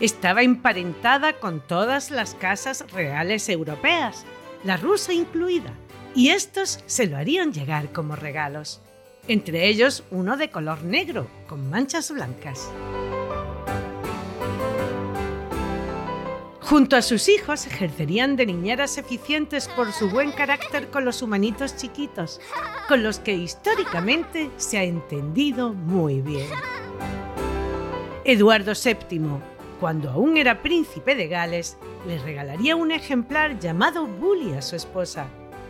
Estaba 0.00 0.42
emparentada 0.42 1.34
con 1.34 1.64
todas 1.64 2.10
las 2.10 2.34
casas 2.34 2.84
reales 2.90 3.48
europeas, 3.48 4.24
la 4.64 4.76
rusa 4.76 5.12
incluida, 5.12 5.72
y 6.12 6.30
estos 6.30 6.80
se 6.86 7.06
lo 7.06 7.18
harían 7.18 7.52
llegar 7.52 7.92
como 7.92 8.16
regalos. 8.16 8.80
Entre 9.28 9.68
ellos 9.68 10.02
uno 10.10 10.36
de 10.36 10.50
color 10.50 10.82
negro, 10.82 11.28
con 11.46 11.70
manchas 11.70 12.10
blancas. 12.10 12.68
Junto 16.66 16.96
a 16.96 17.02
sus 17.02 17.28
hijos 17.28 17.64
ejercerían 17.64 18.34
de 18.34 18.44
niñeras 18.44 18.98
eficientes 18.98 19.68
por 19.68 19.92
su 19.92 20.10
buen 20.10 20.32
carácter 20.32 20.88
con 20.88 21.04
los 21.04 21.22
humanitos 21.22 21.76
chiquitos, 21.76 22.40
con 22.88 23.04
los 23.04 23.20
que 23.20 23.34
históricamente 23.34 24.50
se 24.56 24.78
ha 24.78 24.82
entendido 24.82 25.72
muy 25.72 26.22
bien. 26.22 26.48
Eduardo 28.24 28.72
VII, 28.72 29.20
cuando 29.78 30.10
aún 30.10 30.36
era 30.36 30.60
príncipe 30.60 31.14
de 31.14 31.28
Gales, 31.28 31.78
le 32.04 32.18
regalaría 32.18 32.74
un 32.74 32.90
ejemplar 32.90 33.60
llamado 33.60 34.08
Bully 34.08 34.54
a 34.54 34.62
su 34.62 34.74
esposa, 34.74 35.28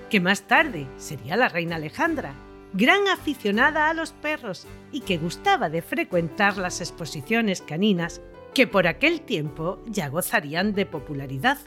que 0.08 0.20
más 0.20 0.44
tarde 0.44 0.86
sería 0.96 1.36
la 1.36 1.50
reina 1.50 1.76
Alejandra, 1.76 2.32
gran 2.72 3.06
aficionada 3.08 3.90
a 3.90 3.94
los 3.94 4.12
perros 4.12 4.66
y 4.92 5.00
que 5.00 5.18
gustaba 5.18 5.68
de 5.68 5.82
frecuentar 5.82 6.56
las 6.56 6.80
exposiciones 6.80 7.60
caninas 7.60 8.22
que 8.56 8.66
por 8.66 8.86
aquel 8.86 9.20
tiempo 9.20 9.82
ya 9.84 10.08
gozarían 10.08 10.72
de 10.72 10.86
popularidad 10.86 11.58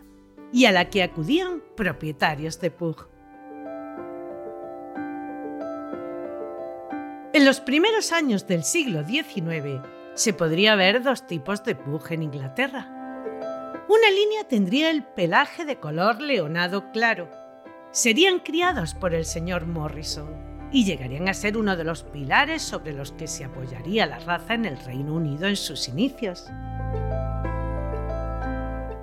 y 0.51 0.65
a 0.65 0.72
la 0.72 0.89
que 0.89 1.03
acudían 1.03 1.62
propietarios 1.77 2.60
de 2.62 2.72
pug. 2.72 3.08
En 7.31 7.46
los 7.46 7.62
primeros 7.62 8.12
años 8.12 8.48
del 8.48 8.63
siglo 8.63 9.05
XIX 9.05 9.86
se 10.15 10.34
podría 10.34 10.74
ver 10.74 11.03
dos 11.03 11.27
tipos 11.27 11.63
de 11.63 11.75
pug 11.75 12.01
en 12.10 12.24
Inglaterra. 12.24 12.88
Una 13.88 14.10
línea 14.10 14.48
tendría 14.48 14.89
el 14.89 15.03
pelaje 15.03 15.65
de 15.65 15.79
color 15.79 16.19
leonado 16.19 16.91
claro. 16.91 17.29
Serían 17.91 18.39
criados 18.39 18.96
por 18.96 19.13
el 19.13 19.25
señor 19.25 19.67
Morrison. 19.67 20.50
y 20.72 20.86
llegarían 20.86 21.27
a 21.27 21.34
ser 21.34 21.58
uno 21.58 21.75
de 21.75 21.84
los 21.84 22.03
pilares 22.03 22.62
sobre 22.62 22.93
los 22.93 23.12
que 23.12 23.27
se 23.27 23.43
apoyaría 23.43 24.05
la 24.05 24.19
raza 24.19 24.53
en 24.53 24.65
el 24.65 24.77
Reino 24.77 25.15
Unido 25.15 25.48
en 25.48 25.55
sus 25.55 25.88
inicios. 25.88 26.46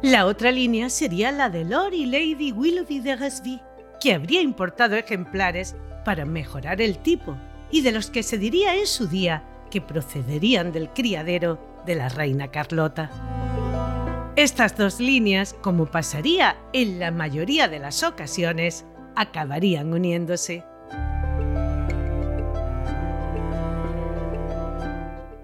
La 0.07 0.27
otra 0.27 0.53
línea 0.53 0.89
sería 0.89 1.33
la 1.33 1.51
de 1.51 1.65
Lord 1.65 1.93
y 1.93 2.07
Lady 2.07 2.53
Willoughby 2.53 3.01
de 3.01 3.17
Resby, 3.17 3.61
que 4.01 4.15
habría 4.15 4.41
importado 4.41 4.95
ejemplares 4.95 5.75
para 6.05 6.25
mejorar 6.25 6.81
el 6.81 6.99
tipo 6.99 7.37
y 7.73 7.81
de 7.81 7.91
los 7.91 8.09
que 8.09 8.23
se 8.23 8.39
diría 8.39 8.77
en 8.77 8.87
su 8.87 9.09
día 9.09 9.43
que 9.69 9.81
procederían 9.81 10.71
del 10.71 10.91
criadero 10.91 11.59
de 11.87 11.97
la 11.97 12.09
reina 12.09 12.53
Carlota. 12.53 13.11
Estas 14.37 14.77
dos 14.77 15.01
líneas, 15.01 15.57
como 15.61 15.87
pasaría 15.87 16.57
en 16.73 17.01
la 17.01 17.11
mayoría 17.11 17.67
de 17.67 17.81
las 17.81 18.05
ocasiones, 18.05 18.85
acabarían 19.17 19.93
uniéndose. 19.93 20.63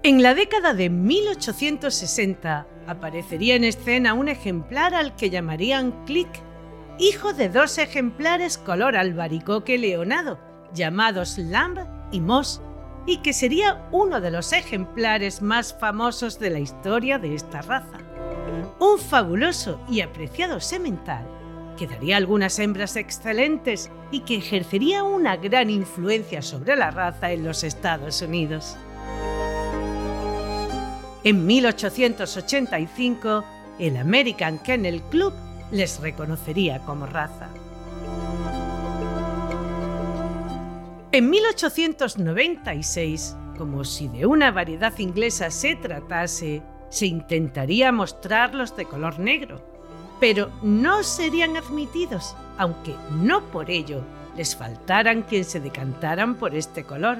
En 0.03 0.23
la 0.23 0.33
década 0.33 0.73
de 0.73 0.89
1860 0.89 2.67
aparecería 2.87 3.55
en 3.55 3.63
escena 3.63 4.13
un 4.13 4.27
ejemplar 4.27 4.93
al 4.93 5.15
que 5.15 5.29
llamarían 5.29 6.05
Click, 6.05 6.29
hijo 6.99 7.33
de 7.33 7.49
dos 7.49 7.77
ejemplares 7.77 8.57
color 8.57 8.95
albaricoque 8.95 9.77
leonado, 9.77 10.39
llamados 10.73 11.37
Lamb 11.37 11.79
y 12.11 12.19
Moss, 12.21 12.61
y 13.05 13.17
que 13.17 13.33
sería 13.33 13.87
uno 13.91 14.21
de 14.21 14.31
los 14.31 14.53
ejemplares 14.53 15.41
más 15.41 15.77
famosos 15.77 16.39
de 16.39 16.49
la 16.49 16.59
historia 16.59 17.19
de 17.19 17.35
esta 17.35 17.61
raza. 17.61 17.97
Un 18.79 18.97
fabuloso 18.99 19.79
y 19.89 20.01
apreciado 20.01 20.59
semental 20.59 21.27
que 21.77 21.87
daría 21.87 22.17
algunas 22.17 22.59
hembras 22.59 22.95
excelentes 22.95 23.89
y 24.11 24.21
que 24.21 24.37
ejercería 24.37 25.03
una 25.03 25.37
gran 25.37 25.69
influencia 25.69 26.41
sobre 26.41 26.75
la 26.75 26.91
raza 26.91 27.31
en 27.31 27.43
los 27.43 27.63
Estados 27.63 28.21
Unidos. 28.21 28.77
En 31.25 31.45
1885, 31.45 33.45
el 33.79 33.95
American 33.95 34.59
Kennel 34.59 35.01
Club 35.03 35.31
les 35.71 36.01
reconocería 36.01 36.79
como 36.79 37.05
raza. 37.05 37.47
En 41.13 41.29
1896, 41.29 43.37
como 43.57 43.85
si 43.85 44.09
de 44.09 44.25
una 44.25 44.51
variedad 44.51 44.91
inglesa 44.97 45.49
se 45.49 45.77
tratase, 45.77 46.61
se 46.89 47.05
intentaría 47.05 47.93
mostrarlos 47.93 48.75
de 48.75 48.83
color 48.83 49.17
negro, 49.19 49.65
pero 50.19 50.51
no 50.61 51.03
serían 51.03 51.55
admitidos, 51.55 52.35
aunque 52.57 52.93
no 53.11 53.45
por 53.45 53.71
ello 53.71 54.03
les 54.35 54.57
faltaran 54.57 55.21
quien 55.21 55.45
se 55.45 55.61
decantaran 55.61 56.35
por 56.35 56.53
este 56.53 56.83
color. 56.83 57.19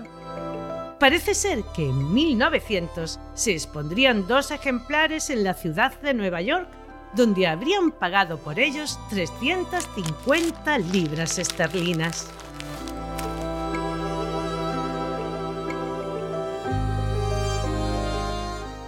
Parece 0.99 1.33
ser 1.33 1.63
que 1.75 1.89
en 1.89 2.13
1900 2.13 3.19
se 3.33 3.51
expondrían 3.51 4.27
dos 4.27 4.51
ejemplares 4.51 5.29
en 5.29 5.43
la 5.43 5.53
ciudad 5.53 5.99
de 6.01 6.13
Nueva 6.13 6.41
York, 6.41 6.67
donde 7.13 7.47
habrían 7.47 7.91
pagado 7.91 8.37
por 8.37 8.59
ellos 8.59 8.97
350 9.09 10.77
libras 10.79 11.37
esterlinas. 11.37 12.27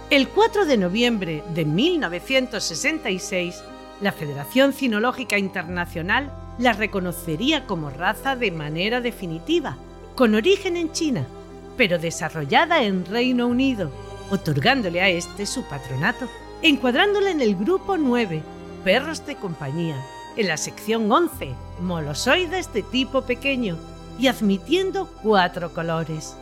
El 0.08 0.28
4 0.28 0.64
de 0.64 0.76
noviembre 0.76 1.42
de 1.52 1.64
1966, 1.64 3.62
la 4.00 4.12
Federación 4.12 4.72
Cinológica 4.72 5.36
Internacional 5.36 6.32
la 6.58 6.72
reconocería 6.72 7.66
como 7.66 7.90
raza 7.90 8.36
de 8.36 8.50
manera 8.50 9.00
definitiva, 9.00 9.76
con 10.14 10.34
origen 10.34 10.76
en 10.76 10.92
China, 10.92 11.26
pero 11.76 11.98
desarrollada 11.98 12.82
en 12.82 13.04
Reino 13.04 13.46
Unido, 13.46 13.90
otorgándole 14.30 15.00
a 15.00 15.08
este 15.08 15.46
su 15.46 15.64
patronato, 15.64 16.28
encuadrándola 16.62 17.30
en 17.30 17.40
el 17.40 17.54
grupo 17.54 17.96
9, 17.96 18.42
perros 18.84 19.26
de 19.26 19.36
compañía, 19.36 19.96
en 20.36 20.48
la 20.48 20.56
sección 20.56 21.10
11, 21.10 21.54
molosoides 21.80 22.72
de 22.72 22.82
tipo 22.82 23.22
pequeño, 23.22 23.76
y 24.18 24.28
admitiendo 24.28 25.06
cuatro 25.22 25.74
colores, 25.74 26.36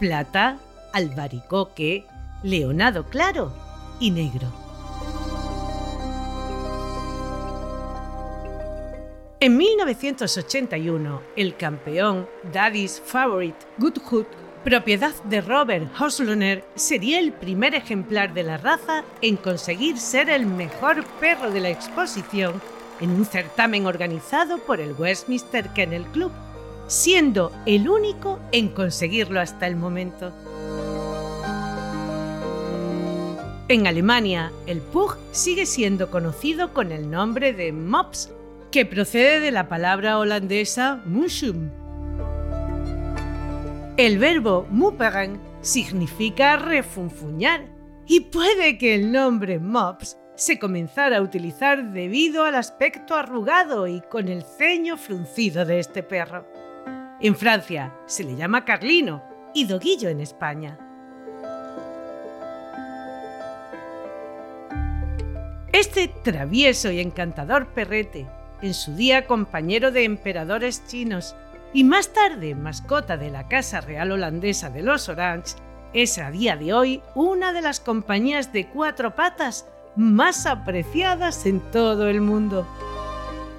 plata, 0.00 0.58
albaricoque, 0.92 2.06
leonado 2.42 3.04
claro 3.04 3.52
y 4.00 4.10
negro. 4.10 4.48
En 9.40 9.56
1981, 9.58 11.20
el 11.36 11.56
campeón 11.56 12.26
Daddy's 12.52 13.00
Favorite 13.04 13.58
Good 13.78 13.98
Hood 13.98 14.26
propiedad 14.64 15.14
de 15.24 15.42
Robert 15.42 15.88
Hosloner, 16.00 16.64
sería 16.74 17.20
el 17.20 17.32
primer 17.32 17.74
ejemplar 17.74 18.32
de 18.32 18.42
la 18.42 18.56
raza 18.56 19.04
en 19.20 19.36
conseguir 19.36 19.98
ser 19.98 20.30
el 20.30 20.46
mejor 20.46 21.04
perro 21.20 21.50
de 21.50 21.60
la 21.60 21.68
exposición 21.68 22.60
en 23.00 23.10
un 23.10 23.26
certamen 23.26 23.84
organizado 23.86 24.58
por 24.58 24.80
el 24.80 24.94
Westminster 24.94 25.68
Kennel 25.74 26.04
Club, 26.06 26.32
siendo 26.86 27.52
el 27.66 27.88
único 27.90 28.40
en 28.52 28.68
conseguirlo 28.68 29.38
hasta 29.38 29.66
el 29.66 29.76
momento. 29.76 30.32
En 33.68 33.86
Alemania, 33.86 34.50
el 34.66 34.80
Pug 34.80 35.16
sigue 35.32 35.66
siendo 35.66 36.10
conocido 36.10 36.72
con 36.72 36.90
el 36.90 37.10
nombre 37.10 37.52
de 37.52 37.72
Mops, 37.72 38.30
que 38.70 38.86
procede 38.86 39.40
de 39.40 39.50
la 39.50 39.68
palabra 39.68 40.18
holandesa 40.18 41.02
Mushum, 41.04 41.70
el 43.96 44.18
verbo 44.18 44.66
muperen 44.70 45.40
significa 45.60 46.56
refunfuñar 46.56 47.66
y 48.06 48.20
puede 48.20 48.76
que 48.76 48.94
el 48.94 49.12
nombre 49.12 49.60
mops 49.60 50.18
se 50.34 50.58
comenzara 50.58 51.18
a 51.18 51.22
utilizar 51.22 51.92
debido 51.92 52.44
al 52.44 52.56
aspecto 52.56 53.14
arrugado 53.14 53.86
y 53.86 54.00
con 54.10 54.28
el 54.28 54.42
ceño 54.42 54.96
fruncido 54.96 55.64
de 55.64 55.78
este 55.78 56.02
perro. 56.02 56.44
En 57.20 57.36
Francia 57.36 57.94
se 58.06 58.24
le 58.24 58.34
llama 58.34 58.64
carlino 58.64 59.22
y 59.54 59.66
doguillo 59.66 60.08
en 60.08 60.20
España. 60.20 60.76
Este 65.72 66.08
travieso 66.08 66.90
y 66.90 66.98
encantador 66.98 67.72
perrete, 67.72 68.26
en 68.60 68.74
su 68.74 68.96
día 68.96 69.26
compañero 69.26 69.92
de 69.92 70.04
emperadores 70.04 70.84
chinos 70.86 71.36
y 71.74 71.82
más 71.82 72.12
tarde 72.12 72.54
mascota 72.54 73.16
de 73.16 73.30
la 73.30 73.48
Casa 73.48 73.80
Real 73.80 74.12
Holandesa 74.12 74.70
de 74.70 74.82
los 74.82 75.08
Orange, 75.08 75.56
es 75.92 76.18
a 76.18 76.30
día 76.30 76.56
de 76.56 76.72
hoy 76.72 77.02
una 77.16 77.52
de 77.52 77.60
las 77.60 77.80
compañías 77.80 78.52
de 78.52 78.68
cuatro 78.68 79.16
patas 79.16 79.66
más 79.96 80.46
apreciadas 80.46 81.46
en 81.46 81.60
todo 81.72 82.08
el 82.08 82.20
mundo. 82.20 82.66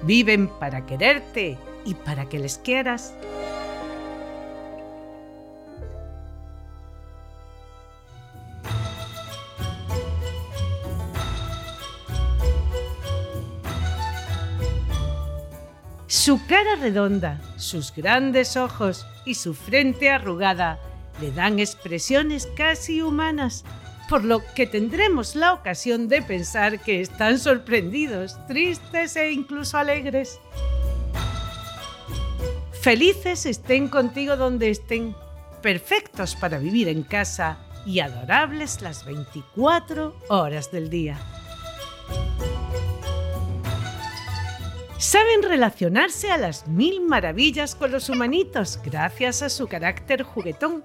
Viven 0.02 0.48
para 0.48 0.86
quererte 0.86 1.58
y 1.84 1.94
para 1.94 2.26
que 2.26 2.38
les 2.38 2.56
quieras. 2.56 3.14
Su 16.16 16.40
cara 16.46 16.76
redonda, 16.76 17.38
sus 17.58 17.94
grandes 17.94 18.56
ojos 18.56 19.06
y 19.26 19.34
su 19.34 19.52
frente 19.52 20.10
arrugada 20.10 20.80
le 21.20 21.30
dan 21.30 21.58
expresiones 21.58 22.48
casi 22.56 23.02
humanas, 23.02 23.66
por 24.08 24.24
lo 24.24 24.40
que 24.54 24.66
tendremos 24.66 25.36
la 25.36 25.52
ocasión 25.52 26.08
de 26.08 26.22
pensar 26.22 26.80
que 26.80 27.02
están 27.02 27.38
sorprendidos, 27.38 28.34
tristes 28.46 29.14
e 29.14 29.30
incluso 29.30 29.76
alegres. 29.76 30.40
Felices 32.80 33.44
estén 33.44 33.86
contigo 33.86 34.38
donde 34.38 34.70
estén, 34.70 35.14
perfectos 35.60 36.34
para 36.34 36.58
vivir 36.58 36.88
en 36.88 37.02
casa 37.02 37.58
y 37.84 38.00
adorables 38.00 38.80
las 38.80 39.04
24 39.04 40.16
horas 40.30 40.72
del 40.72 40.88
día. 40.88 41.20
Saben 44.98 45.42
relacionarse 45.42 46.32
a 46.32 46.38
las 46.38 46.66
mil 46.68 47.02
maravillas 47.02 47.74
con 47.74 47.92
los 47.92 48.08
humanitos 48.08 48.80
gracias 48.82 49.42
a 49.42 49.50
su 49.50 49.66
carácter 49.68 50.22
juguetón, 50.22 50.82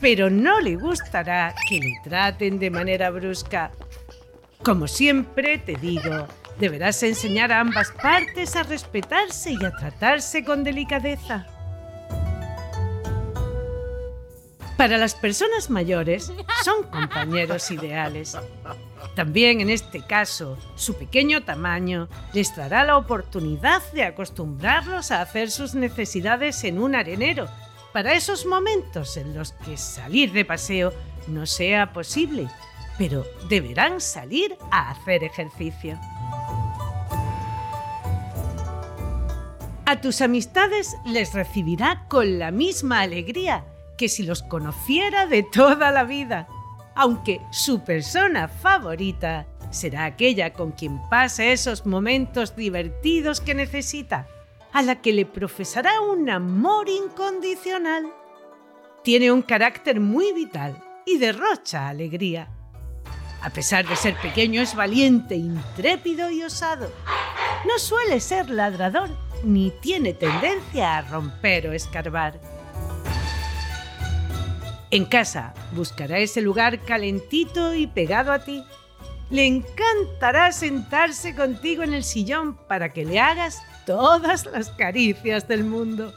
pero 0.00 0.30
no 0.30 0.60
le 0.60 0.76
gustará 0.76 1.52
que 1.68 1.80
le 1.80 2.00
traten 2.04 2.60
de 2.60 2.70
manera 2.70 3.10
brusca. 3.10 3.72
Como 4.62 4.86
siempre 4.86 5.58
te 5.58 5.74
digo, 5.74 6.28
deberás 6.60 7.02
enseñar 7.02 7.50
a 7.50 7.58
ambas 7.58 7.90
partes 7.90 8.54
a 8.54 8.62
respetarse 8.62 9.52
y 9.52 9.64
a 9.64 9.72
tratarse 9.72 10.44
con 10.44 10.62
delicadeza. 10.62 11.46
Para 14.76 14.98
las 14.98 15.16
personas 15.16 15.68
mayores 15.68 16.32
son 16.62 16.84
compañeros 16.84 17.70
ideales. 17.72 18.36
También 19.14 19.60
en 19.60 19.70
este 19.70 20.00
caso, 20.00 20.56
su 20.74 20.94
pequeño 20.94 21.42
tamaño 21.42 22.08
les 22.32 22.54
dará 22.56 22.84
la 22.84 22.96
oportunidad 22.96 23.82
de 23.92 24.04
acostumbrarlos 24.04 25.10
a 25.10 25.20
hacer 25.20 25.50
sus 25.50 25.74
necesidades 25.74 26.64
en 26.64 26.78
un 26.78 26.94
arenero 26.94 27.48
para 27.92 28.14
esos 28.14 28.46
momentos 28.46 29.16
en 29.18 29.34
los 29.34 29.52
que 29.52 29.76
salir 29.76 30.32
de 30.32 30.44
paseo 30.44 30.92
no 31.28 31.44
sea 31.46 31.92
posible, 31.92 32.48
pero 32.96 33.24
deberán 33.48 34.00
salir 34.00 34.56
a 34.70 34.90
hacer 34.90 35.24
ejercicio. 35.24 35.98
A 39.84 40.00
tus 40.00 40.22
amistades 40.22 40.96
les 41.04 41.34
recibirá 41.34 42.06
con 42.08 42.38
la 42.38 42.50
misma 42.50 43.00
alegría 43.02 43.66
que 43.98 44.08
si 44.08 44.22
los 44.22 44.42
conociera 44.42 45.26
de 45.26 45.42
toda 45.42 45.90
la 45.90 46.04
vida, 46.04 46.48
aunque 46.94 47.40
su 47.50 47.84
persona 47.84 48.48
favorita 48.48 49.46
será 49.70 50.04
aquella 50.04 50.52
con 50.52 50.72
quien 50.72 51.00
pase 51.08 51.52
esos 51.52 51.86
momentos 51.86 52.54
divertidos 52.54 53.40
que 53.40 53.54
necesita, 53.54 54.28
a 54.72 54.82
la 54.82 55.00
que 55.00 55.12
le 55.12 55.26
profesará 55.26 56.00
un 56.00 56.28
amor 56.30 56.88
incondicional. 56.88 58.06
Tiene 59.02 59.32
un 59.32 59.42
carácter 59.42 60.00
muy 60.00 60.32
vital 60.32 60.82
y 61.06 61.18
derrocha 61.18 61.88
alegría. 61.88 62.48
A 63.42 63.50
pesar 63.50 63.86
de 63.88 63.96
ser 63.96 64.14
pequeño 64.20 64.62
es 64.62 64.74
valiente, 64.74 65.34
intrépido 65.34 66.30
y 66.30 66.44
osado. 66.44 66.92
No 67.66 67.78
suele 67.78 68.20
ser 68.20 68.50
ladrador 68.50 69.10
ni 69.44 69.72
tiene 69.80 70.14
tendencia 70.14 70.98
a 70.98 71.02
romper 71.02 71.68
o 71.68 71.72
escarbar. 71.72 72.40
En 74.92 75.06
casa 75.06 75.54
buscará 75.72 76.18
ese 76.18 76.42
lugar 76.42 76.80
calentito 76.80 77.72
y 77.72 77.86
pegado 77.86 78.30
a 78.30 78.44
ti. 78.44 78.62
Le 79.30 79.46
encantará 79.46 80.52
sentarse 80.52 81.34
contigo 81.34 81.82
en 81.82 81.94
el 81.94 82.04
sillón 82.04 82.58
para 82.68 82.92
que 82.92 83.06
le 83.06 83.18
hagas 83.18 83.62
todas 83.86 84.44
las 84.44 84.68
caricias 84.68 85.48
del 85.48 85.64
mundo. 85.64 86.12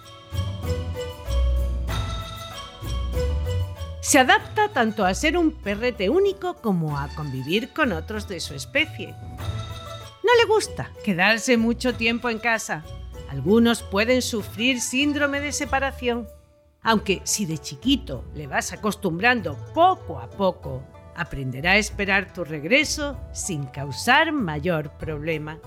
Se 4.01 4.19
adapta 4.19 4.67
tanto 4.67 5.05
a 5.05 5.13
ser 5.13 5.37
un 5.37 5.51
perrete 5.51 6.09
único 6.09 6.55
como 6.55 6.99
a 6.99 7.07
convivir 7.15 7.71
con 7.71 7.93
otros 7.93 8.27
de 8.27 8.41
su 8.41 8.55
especie. 8.55 9.15
No 10.21 10.35
le 10.37 10.45
gusta 10.53 10.91
quedarse 11.05 11.55
mucho 11.55 11.95
tiempo 11.95 12.29
en 12.29 12.39
casa, 12.39 12.83
algunos 13.29 13.83
pueden 13.83 14.21
sufrir 14.21 14.81
síndrome 14.81 15.39
de 15.39 15.53
separación, 15.53 16.27
aunque 16.85 17.21
si 17.23 17.45
de 17.45 17.57
chiquito 17.57 18.23
le 18.35 18.47
vas 18.47 18.71
acostumbrando 18.71 19.57
poco 19.73 20.19
a 20.19 20.29
poco, 20.29 20.83
aprenderá 21.15 21.71
a 21.71 21.77
esperar 21.77 22.31
tu 22.31 22.43
regreso 22.43 23.19
sin 23.33 23.65
causar 23.65 24.31
mayor 24.31 24.91
problema. 24.91 25.57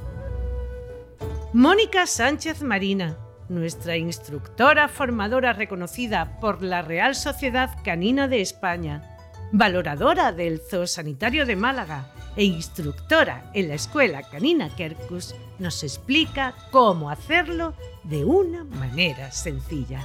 Mónica 1.53 2.07
Sánchez 2.07 2.63
Marina, 2.63 3.17
nuestra 3.49 3.97
instructora 3.97 4.89
formadora 4.89 5.53
reconocida 5.53 6.39
por 6.41 6.63
la 6.63 6.83
Real 6.83 7.17
Sociedad 7.17 7.71
Canina 7.83 8.29
de 8.29 8.41
España, 8.41 9.17
valoradora 9.51 10.31
del 10.31 10.61
Zoosanitario 10.61 11.47
de 11.47 11.57
Málaga 11.57 12.13
e 12.37 12.45
instructora 12.45 13.51
en 13.55 13.69
la 13.69 13.75
Escuela 13.75 14.23
Canina 14.23 14.69
Kerkus, 14.77 15.35
nos 15.59 15.83
explica 15.83 16.55
cómo 16.71 17.11
hacerlo 17.11 17.75
de 18.05 18.25
una 18.25 18.63
manera 18.63 19.33
sencilla. 19.33 20.05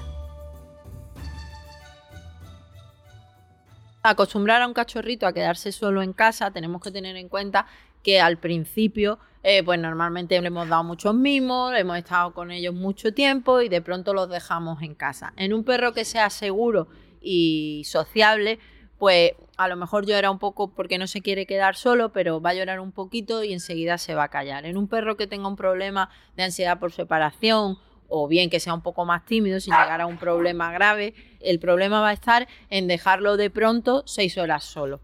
Acostumbrar 4.06 4.62
a 4.62 4.68
un 4.68 4.74
cachorrito 4.74 5.26
a 5.26 5.32
quedarse 5.32 5.72
solo 5.72 6.02
en 6.02 6.12
casa, 6.12 6.52
tenemos 6.52 6.82
que 6.82 6.92
tener 6.92 7.16
en 7.16 7.30
cuenta 7.30 7.68
que 8.04 8.20
al 8.20 8.38
principio, 8.38 9.18
eh, 9.44 9.64
pues 9.64 9.80
normalmente 9.80 10.42
le 10.42 10.48
hemos 10.48 10.68
dado 10.68 10.84
muchos 10.84 11.16
mimos, 11.16 11.74
hemos 11.74 11.98
estado 11.98 12.34
con 12.34 12.52
ellos 12.52 12.74
mucho 12.74 13.14
tiempo 13.14 13.62
y 13.62 13.70
de 13.70 13.82
pronto 13.82 14.14
los 14.14 14.28
dejamos 14.28 14.82
en 14.82 14.94
casa. 14.94 15.32
En 15.38 15.54
un 15.54 15.64
perro 15.64 15.94
que 15.94 16.04
sea 16.04 16.30
seguro 16.30 16.90
y 17.22 17.84
sociable, 17.86 18.60
pues 18.98 19.32
a 19.56 19.70
lo 19.70 19.78
mejor 19.78 20.06
llora 20.06 20.32
un 20.32 20.40
poco 20.40 20.74
porque 20.74 20.98
no 20.98 21.08
se 21.08 21.22
quiere 21.22 21.46
quedar 21.46 21.78
solo, 21.78 22.12
pero 22.12 22.42
va 22.42 22.50
a 22.50 22.56
llorar 22.56 22.82
un 22.82 22.92
poquito 22.92 23.42
y 23.42 23.54
enseguida 23.54 23.98
se 23.98 24.16
va 24.16 24.24
a 24.24 24.30
callar. 24.30 24.66
En 24.66 24.76
un 24.76 24.90
perro 24.90 25.16
que 25.16 25.28
tenga 25.28 25.48
un 25.48 25.56
problema 25.56 26.10
de 26.36 26.44
ansiedad 26.44 26.78
por 26.78 26.92
separación 26.92 27.78
o 28.08 28.28
bien 28.28 28.50
que 28.50 28.60
sea 28.60 28.74
un 28.74 28.82
poco 28.82 29.06
más 29.06 29.26
tímido 29.26 29.60
sin 29.60 29.74
llegar 29.74 30.02
a 30.02 30.06
un 30.06 30.18
problema 30.18 30.72
grave, 30.72 31.14
el 31.40 31.60
problema 31.60 32.02
va 32.02 32.10
a 32.10 32.14
estar 32.14 32.48
en 32.70 32.88
dejarlo 32.88 33.38
de 33.38 33.50
pronto 33.50 34.04
seis 34.06 34.38
horas 34.38 34.64
solo. 34.64 35.02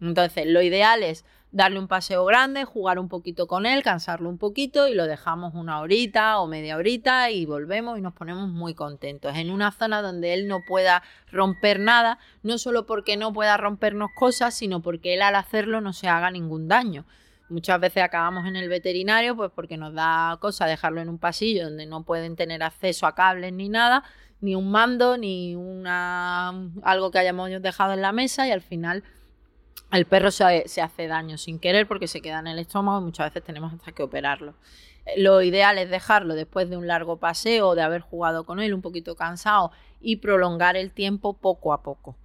Entonces, 0.00 0.46
lo 0.46 0.62
ideal 0.62 1.02
es 1.02 1.24
darle 1.52 1.80
un 1.80 1.88
paseo 1.88 2.24
grande, 2.24 2.64
jugar 2.64 2.98
un 2.98 3.08
poquito 3.08 3.46
con 3.46 3.66
él, 3.66 3.82
cansarlo 3.82 4.28
un 4.28 4.38
poquito 4.38 4.86
y 4.86 4.94
lo 4.94 5.06
dejamos 5.06 5.54
una 5.54 5.80
horita 5.80 6.38
o 6.38 6.46
media 6.46 6.76
horita 6.76 7.30
y 7.30 7.44
volvemos 7.44 7.98
y 7.98 8.02
nos 8.02 8.14
ponemos 8.14 8.48
muy 8.48 8.74
contentos. 8.74 9.36
En 9.36 9.50
una 9.50 9.72
zona 9.72 10.00
donde 10.00 10.34
él 10.34 10.46
no 10.46 10.60
pueda 10.66 11.02
romper 11.30 11.80
nada, 11.80 12.18
no 12.42 12.58
solo 12.58 12.86
porque 12.86 13.16
no 13.16 13.32
pueda 13.32 13.56
rompernos 13.56 14.10
cosas, 14.14 14.54
sino 14.54 14.80
porque 14.80 15.14
él 15.14 15.22
al 15.22 15.34
hacerlo 15.34 15.80
no 15.80 15.92
se 15.92 16.08
haga 16.08 16.30
ningún 16.30 16.68
daño. 16.68 17.04
Muchas 17.50 17.80
veces 17.80 18.02
acabamos 18.02 18.46
en 18.46 18.54
el 18.54 18.68
veterinario 18.68 19.36
pues 19.36 19.50
porque 19.52 19.76
nos 19.76 19.92
da 19.92 20.38
cosa 20.40 20.66
dejarlo 20.66 21.00
en 21.00 21.08
un 21.08 21.18
pasillo 21.18 21.64
donde 21.64 21.84
no 21.84 22.04
pueden 22.04 22.36
tener 22.36 22.62
acceso 22.62 23.06
a 23.06 23.14
cables 23.16 23.52
ni 23.52 23.68
nada, 23.68 24.04
ni 24.40 24.54
un 24.54 24.70
mando, 24.70 25.18
ni 25.18 25.56
una 25.56 26.50
algo 26.82 27.10
que 27.10 27.18
hayamos 27.18 27.50
dejado 27.60 27.92
en 27.92 28.02
la 28.02 28.12
mesa 28.12 28.46
y 28.46 28.52
al 28.52 28.62
final 28.62 29.02
el 29.90 30.06
perro 30.06 30.30
se, 30.30 30.64
hace 30.80 31.06
daño 31.08 31.36
sin 31.38 31.58
querer 31.58 31.88
porque 31.88 32.06
se 32.06 32.20
queda 32.20 32.38
en 32.38 32.46
el 32.46 32.60
estómago 32.60 33.00
y 33.00 33.04
muchas 33.04 33.26
veces 33.26 33.42
tenemos 33.42 33.72
hasta 33.72 33.90
que 33.90 34.04
operarlo. 34.04 34.54
Eh, 35.06 35.20
lo 35.20 35.42
ideal 35.42 35.78
es 35.78 35.90
dejarlo 35.90 36.34
después 36.34 36.70
de 36.70 36.76
un 36.76 36.86
largo 36.86 37.16
paseo, 37.16 37.74
de 37.74 37.82
haber 37.82 38.00
jugado 38.00 38.44
con 38.44 38.60
él 38.60 38.72
un 38.72 38.82
poquito 38.82 39.16
cansado 39.16 39.72
y 40.00 40.16
prolongar 40.16 40.76
el 40.76 40.92
tiempo 40.92 41.36
poco 41.36 41.72
a 41.72 41.82
poco. 41.82 42.16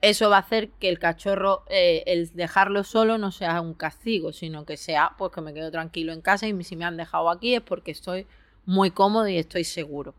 Eso 0.00 0.30
va 0.30 0.36
a 0.36 0.40
hacer 0.40 0.70
que 0.78 0.88
el 0.88 1.00
cachorro, 1.00 1.64
eh, 1.68 2.04
el 2.06 2.30
dejarlo 2.32 2.84
solo 2.84 3.18
no 3.18 3.32
sea 3.32 3.60
un 3.60 3.74
castigo, 3.74 4.32
sino 4.32 4.64
que 4.64 4.76
sea, 4.76 5.14
pues 5.18 5.32
que 5.32 5.40
me 5.40 5.52
quedo 5.52 5.72
tranquilo 5.72 6.12
en 6.12 6.20
casa 6.20 6.46
y 6.46 6.64
si 6.64 6.76
me 6.76 6.84
han 6.84 6.96
dejado 6.96 7.30
aquí 7.30 7.54
es 7.54 7.62
porque 7.62 7.90
estoy 7.90 8.26
muy 8.64 8.92
cómodo 8.92 9.26
y 9.26 9.38
estoy 9.38 9.64
seguro. 9.64 10.14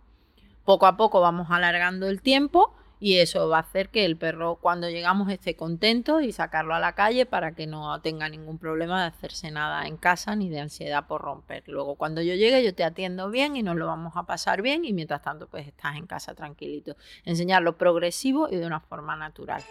Poco 0.66 0.86
a 0.86 0.98
poco 0.98 1.22
vamos 1.22 1.48
alargando 1.50 2.10
el 2.10 2.22
tiempo 2.22 2.76
y 3.00 3.18
eso 3.18 3.48
va 3.48 3.58
a 3.58 3.62
hacer 3.62 3.90
que 3.90 4.06
el 4.06 4.18
perro 4.18 4.58
cuando 4.62 4.90
llegamos 4.90 5.32
esté 5.32 5.56
contento 5.56 6.22
y 6.22 6.32
sacarlo 6.32 6.76
a 6.76 6.80
la 6.80 6.94
calle 6.94 7.26
para 7.26 7.54
que 7.54 7.66
no 7.66 8.00
tenga 8.02 8.28
ningún 8.28 8.58
problema 8.58 9.02
de 9.02 9.08
hacerse 9.08 9.52
nada 9.52 9.88
en 9.88 9.98
casa 9.98 10.36
ni 10.36 10.50
de 10.50 10.60
ansiedad 10.60 11.08
por 11.08 11.22
romper. 11.22 11.64
Luego 11.68 11.96
cuando 11.96 12.22
yo 12.22 12.36
llegue 12.36 12.64
yo 12.64 12.76
te 12.76 12.84
atiendo 12.84 13.30
bien 13.30 13.56
y 13.56 13.64
nos 13.64 13.78
lo 13.78 13.88
vamos 13.88 14.14
a 14.16 14.24
pasar 14.24 14.62
bien 14.62 14.84
y 14.84 14.94
mientras 14.94 15.22
tanto 15.22 15.48
pues 15.48 15.68
estás 15.68 15.96
en 15.96 16.08
casa 16.08 16.36
tranquilito. 16.36 16.96
Enseñarlo 17.24 17.78
progresivo 17.78 18.50
y 18.52 18.58
de 18.58 18.66
una 18.66 18.80
forma 18.82 19.16
natural. 19.16 19.64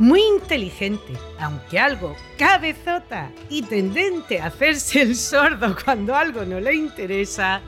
Muy 0.00 0.22
inteligente, 0.22 1.12
aunque 1.38 1.78
algo 1.78 2.16
cabezota 2.38 3.30
y 3.50 3.60
tendente 3.60 4.40
a 4.40 4.46
hacerse 4.46 5.02
el 5.02 5.14
sordo 5.14 5.76
cuando 5.84 6.16
algo 6.16 6.46
no 6.46 6.58
le 6.58 6.74
interesa, 6.74 7.60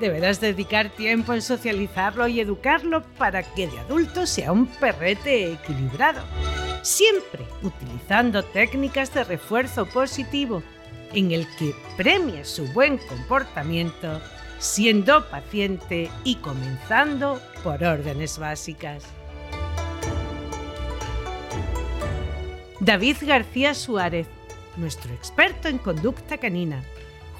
deberás 0.00 0.40
dedicar 0.40 0.90
tiempo 0.90 1.32
en 1.32 1.40
socializarlo 1.40 2.26
y 2.26 2.40
educarlo 2.40 3.04
para 3.16 3.44
que 3.44 3.68
de 3.68 3.78
adulto 3.78 4.26
sea 4.26 4.50
un 4.50 4.66
perrete 4.66 5.52
equilibrado. 5.52 6.24
Siempre 6.82 7.46
utilizando 7.62 8.42
técnicas 8.42 9.14
de 9.14 9.22
refuerzo 9.22 9.86
positivo 9.86 10.64
en 11.14 11.30
el 11.30 11.46
que 11.56 11.72
premie 11.96 12.44
su 12.44 12.66
buen 12.72 12.98
comportamiento, 12.98 14.20
siendo 14.58 15.30
paciente 15.30 16.10
y 16.24 16.34
comenzando 16.34 17.40
por 17.62 17.84
órdenes 17.84 18.40
básicas. 18.40 19.04
David 22.86 23.16
García 23.26 23.74
Suárez, 23.74 24.28
nuestro 24.76 25.12
experto 25.12 25.66
en 25.66 25.78
conducta 25.78 26.38
canina 26.38 26.84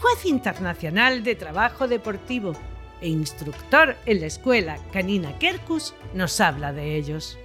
juez 0.01 0.27
internacional 0.27 1.23
de 1.23 1.37
trabajo 1.37 1.87
deportivo 1.87 2.55
e 3.01 3.09
instructor 3.09 3.95
en 4.07 4.23
la 4.23 4.27
escuela 4.27 4.77
Canina 4.93 5.39
Kerkus, 5.39 5.95
nos 6.15 6.41
habla 6.41 6.73
de 6.73 6.97
ellos. 6.97 7.39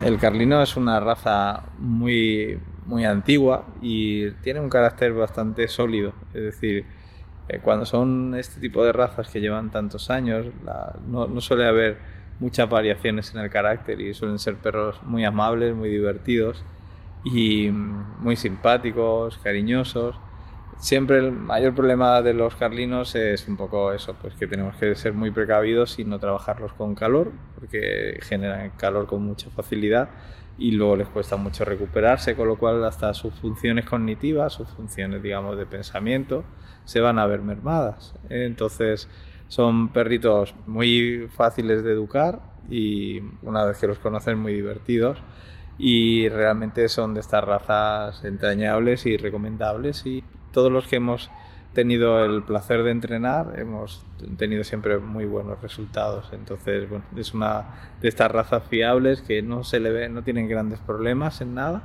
El 0.00 0.18
carlino 0.18 0.62
es 0.62 0.76
una 0.76 1.00
raza 1.00 1.62
muy, 1.78 2.60
muy 2.84 3.06
antigua 3.06 3.64
y 3.80 4.32
tiene 4.42 4.60
un 4.60 4.68
carácter 4.68 5.14
bastante 5.14 5.66
sólido. 5.66 6.12
Es 6.34 6.42
decir, 6.42 6.84
eh, 7.48 7.58
cuando 7.62 7.86
son 7.86 8.34
este 8.34 8.60
tipo 8.60 8.84
de 8.84 8.92
razas 8.92 9.30
que 9.30 9.40
llevan 9.40 9.70
tantos 9.70 10.10
años, 10.10 10.44
no, 11.06 11.26
no, 11.26 11.40
suele 11.40 11.64
haber 11.64 12.21
muchas 12.40 12.68
variaciones 12.68 13.34
en 13.34 13.40
el 13.40 13.50
carácter 13.50 14.00
y 14.00 14.14
suelen 14.14 14.38
ser 14.38 14.56
perros 14.56 15.02
muy 15.02 15.24
amables, 15.24 15.74
muy 15.74 15.88
divertidos 15.88 16.64
y 17.24 17.70
muy 17.70 18.36
simpáticos, 18.36 19.38
cariñosos. 19.38 20.16
siempre 20.78 21.18
el 21.18 21.32
mayor 21.32 21.74
problema 21.74 22.20
de 22.22 22.34
los 22.34 22.56
carlinos 22.56 23.14
es 23.14 23.46
un 23.46 23.56
poco 23.56 23.92
eso, 23.92 24.16
pues 24.20 24.34
que 24.34 24.46
tenemos 24.46 24.76
que 24.76 24.94
ser 24.96 25.12
muy 25.12 25.30
precavidos 25.30 25.98
y 25.98 26.04
no 26.04 26.18
trabajarlos 26.18 26.72
con 26.72 26.94
calor, 26.94 27.30
porque 27.54 28.18
generan 28.22 28.70
calor 28.70 29.06
con 29.06 29.22
mucha 29.22 29.48
facilidad 29.50 30.10
y 30.58 30.72
luego 30.72 30.96
les 30.96 31.08
cuesta 31.08 31.36
mucho 31.36 31.64
recuperarse, 31.64 32.36
con 32.36 32.48
lo 32.48 32.56
cual 32.56 32.84
hasta 32.84 33.14
sus 33.14 33.34
funciones 33.34 33.86
cognitivas, 33.86 34.52
sus 34.52 34.68
funciones, 34.70 35.22
digamos, 35.22 35.56
de 35.56 35.66
pensamiento, 35.66 36.44
se 36.84 37.00
van 37.00 37.18
a 37.18 37.26
ver 37.26 37.40
mermadas. 37.40 38.14
Entonces, 38.28 39.08
son 39.52 39.90
perritos 39.90 40.54
muy 40.66 41.28
fáciles 41.36 41.84
de 41.84 41.92
educar 41.92 42.40
y 42.70 43.20
una 43.42 43.66
vez 43.66 43.76
que 43.76 43.86
los 43.86 43.98
conocen 43.98 44.38
muy 44.38 44.54
divertidos. 44.54 45.18
Y 45.76 46.30
realmente 46.30 46.88
son 46.88 47.12
de 47.12 47.20
estas 47.20 47.44
razas 47.44 48.24
entrañables 48.24 49.04
y 49.04 49.18
recomendables. 49.18 50.06
Y 50.06 50.24
todos 50.52 50.72
los 50.72 50.86
que 50.86 50.96
hemos 50.96 51.30
tenido 51.74 52.24
el 52.24 52.44
placer 52.44 52.82
de 52.82 52.92
entrenar 52.92 53.52
hemos 53.58 54.02
tenido 54.38 54.64
siempre 54.64 54.96
muy 54.96 55.26
buenos 55.26 55.60
resultados. 55.60 56.30
Entonces 56.32 56.88
es 57.14 57.34
una 57.34 57.92
de 58.00 58.08
estas 58.08 58.30
razas 58.30 58.62
fiables 58.70 59.20
que 59.20 59.42
no 59.42 59.64
se 59.64 59.80
le 59.80 59.90
ve 59.90 60.08
no 60.08 60.22
tienen 60.22 60.48
grandes 60.48 60.78
problemas 60.78 61.42
en 61.42 61.56
nada 61.56 61.82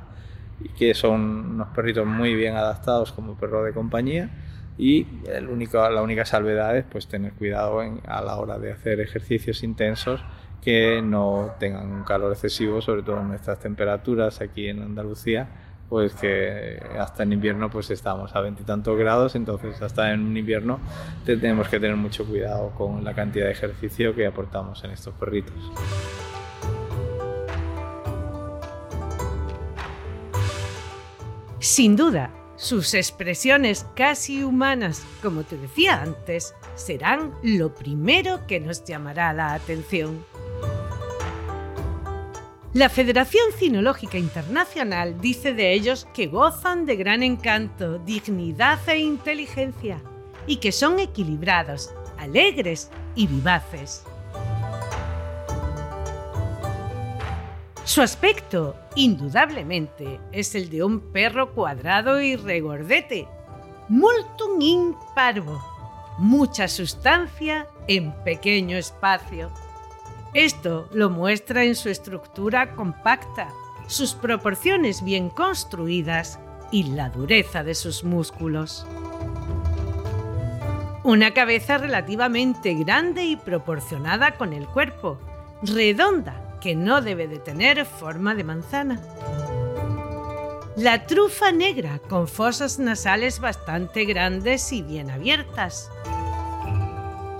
y 0.58 0.70
que 0.70 0.94
son 0.94 1.50
unos 1.50 1.68
perritos 1.68 2.06
muy 2.06 2.34
bien 2.34 2.56
adaptados 2.56 3.12
como 3.12 3.34
perro 3.34 3.62
de 3.62 3.74
compañía 3.74 4.30
y 4.78 5.06
la 5.26 6.00
única 6.00 6.24
salvedad 6.24 6.76
es 6.76 6.84
pues 6.84 7.08
tener 7.08 7.32
cuidado 7.32 7.80
a 7.80 8.22
la 8.22 8.36
hora 8.36 8.58
de 8.58 8.72
hacer 8.72 9.00
ejercicios 9.00 9.62
intensos 9.64 10.24
que 10.62 11.02
no 11.02 11.56
tengan 11.58 11.90
un 11.90 12.04
calor 12.04 12.32
excesivo, 12.32 12.80
sobre 12.80 13.02
todo 13.02 13.20
en 13.20 13.28
nuestras 13.28 13.58
temperaturas 13.58 14.40
aquí 14.40 14.68
en 14.68 14.82
Andalucía, 14.82 15.48
pues 15.88 16.14
que 16.14 16.80
hasta 16.98 17.22
en 17.22 17.32
invierno 17.32 17.70
pues 17.70 17.90
estamos 17.90 18.36
a 18.36 18.40
veintitantos 18.40 18.96
grados, 18.96 19.34
entonces 19.34 19.80
hasta 19.82 20.12
en 20.12 20.20
un 20.20 20.36
invierno 20.36 20.78
tenemos 21.24 21.68
que 21.68 21.80
tener 21.80 21.96
mucho 21.96 22.24
cuidado 22.24 22.70
con 22.70 23.02
la 23.02 23.14
cantidad 23.14 23.46
de 23.46 23.52
ejercicio 23.52 24.14
que 24.14 24.26
aportamos 24.26 24.84
en 24.84 24.90
estos 24.92 25.14
perritos. 25.14 25.72
Sin 31.58 31.96
duda, 31.96 32.30
sus 32.58 32.92
expresiones 32.94 33.86
casi 33.94 34.42
humanas, 34.42 35.04
como 35.22 35.44
te 35.44 35.56
decía 35.56 36.02
antes, 36.02 36.54
serán 36.74 37.32
lo 37.42 37.72
primero 37.72 38.46
que 38.48 38.58
nos 38.58 38.84
llamará 38.84 39.32
la 39.32 39.54
atención. 39.54 40.24
La 42.74 42.88
Federación 42.88 43.44
Cinológica 43.56 44.18
Internacional 44.18 45.20
dice 45.20 45.54
de 45.54 45.72
ellos 45.72 46.06
que 46.12 46.26
gozan 46.26 46.84
de 46.84 46.96
gran 46.96 47.22
encanto, 47.22 47.98
dignidad 48.00 48.80
e 48.88 48.98
inteligencia, 48.98 50.02
y 50.46 50.56
que 50.56 50.72
son 50.72 50.98
equilibrados, 50.98 51.90
alegres 52.18 52.90
y 53.14 53.28
vivaces. 53.28 54.02
Su 57.88 58.02
aspecto, 58.02 58.76
indudablemente, 58.96 60.20
es 60.30 60.54
el 60.54 60.68
de 60.68 60.84
un 60.84 61.00
perro 61.00 61.54
cuadrado 61.54 62.20
y 62.20 62.36
regordete, 62.36 63.26
multum 63.88 64.60
in 64.60 64.94
parvo, 65.14 65.58
mucha 66.18 66.68
sustancia 66.68 67.66
en 67.86 68.12
pequeño 68.24 68.76
espacio. 68.76 69.50
Esto 70.34 70.86
lo 70.92 71.08
muestra 71.08 71.64
en 71.64 71.74
su 71.74 71.88
estructura 71.88 72.76
compacta, 72.76 73.48
sus 73.86 74.12
proporciones 74.12 75.02
bien 75.02 75.30
construidas 75.30 76.38
y 76.70 76.82
la 76.90 77.08
dureza 77.08 77.64
de 77.64 77.74
sus 77.74 78.04
músculos. 78.04 78.86
Una 81.04 81.32
cabeza 81.32 81.78
relativamente 81.78 82.74
grande 82.74 83.24
y 83.24 83.36
proporcionada 83.36 84.32
con 84.32 84.52
el 84.52 84.66
cuerpo, 84.66 85.18
redonda, 85.62 86.47
que 86.60 86.74
no 86.74 87.00
debe 87.00 87.28
de 87.28 87.38
tener 87.38 87.84
forma 87.84 88.34
de 88.34 88.44
manzana. 88.44 89.00
La 90.76 91.06
trufa 91.06 91.50
negra 91.50 91.98
con 92.08 92.28
fosas 92.28 92.78
nasales 92.78 93.40
bastante 93.40 94.04
grandes 94.04 94.72
y 94.72 94.82
bien 94.82 95.10
abiertas. 95.10 95.90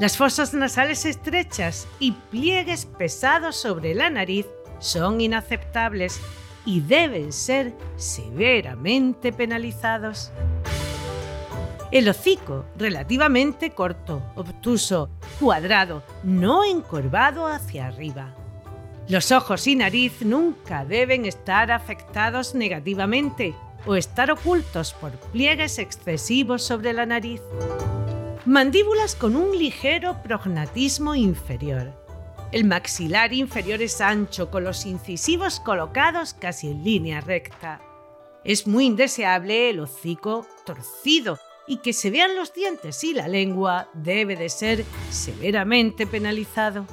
Las 0.00 0.16
fosas 0.16 0.54
nasales 0.54 1.04
estrechas 1.04 1.86
y 1.98 2.12
pliegues 2.12 2.86
pesados 2.86 3.56
sobre 3.56 3.94
la 3.94 4.10
nariz 4.10 4.46
son 4.80 5.20
inaceptables 5.20 6.20
y 6.64 6.80
deben 6.80 7.32
ser 7.32 7.74
severamente 7.96 9.32
penalizados. 9.32 10.32
El 11.90 12.08
hocico, 12.08 12.66
relativamente 12.76 13.70
corto, 13.70 14.22
obtuso, 14.34 15.08
cuadrado, 15.40 16.02
no 16.22 16.64
encorvado 16.64 17.46
hacia 17.46 17.86
arriba. 17.86 18.34
Los 19.08 19.32
ojos 19.32 19.66
y 19.66 19.74
nariz 19.74 20.20
nunca 20.20 20.84
deben 20.84 21.24
estar 21.24 21.72
afectados 21.72 22.54
negativamente 22.54 23.54
o 23.86 23.94
estar 23.94 24.30
ocultos 24.30 24.92
por 24.92 25.12
pliegues 25.12 25.78
excesivos 25.78 26.62
sobre 26.62 26.92
la 26.92 27.06
nariz. 27.06 27.40
Mandíbulas 28.44 29.14
con 29.14 29.34
un 29.34 29.58
ligero 29.58 30.22
prognatismo 30.22 31.14
inferior. 31.14 31.94
El 32.52 32.64
maxilar 32.64 33.32
inferior 33.32 33.80
es 33.80 34.02
ancho, 34.02 34.50
con 34.50 34.64
los 34.64 34.84
incisivos 34.84 35.58
colocados 35.58 36.34
casi 36.34 36.68
en 36.68 36.84
línea 36.84 37.22
recta. 37.22 37.80
Es 38.44 38.66
muy 38.66 38.84
indeseable 38.84 39.70
el 39.70 39.80
hocico 39.80 40.46
torcido 40.66 41.38
y 41.66 41.78
que 41.78 41.94
se 41.94 42.10
vean 42.10 42.36
los 42.36 42.52
dientes 42.52 43.02
y 43.04 43.14
la 43.14 43.26
lengua 43.26 43.88
debe 43.94 44.36
de 44.36 44.50
ser 44.50 44.84
severamente 45.10 46.06
penalizado. 46.06 46.86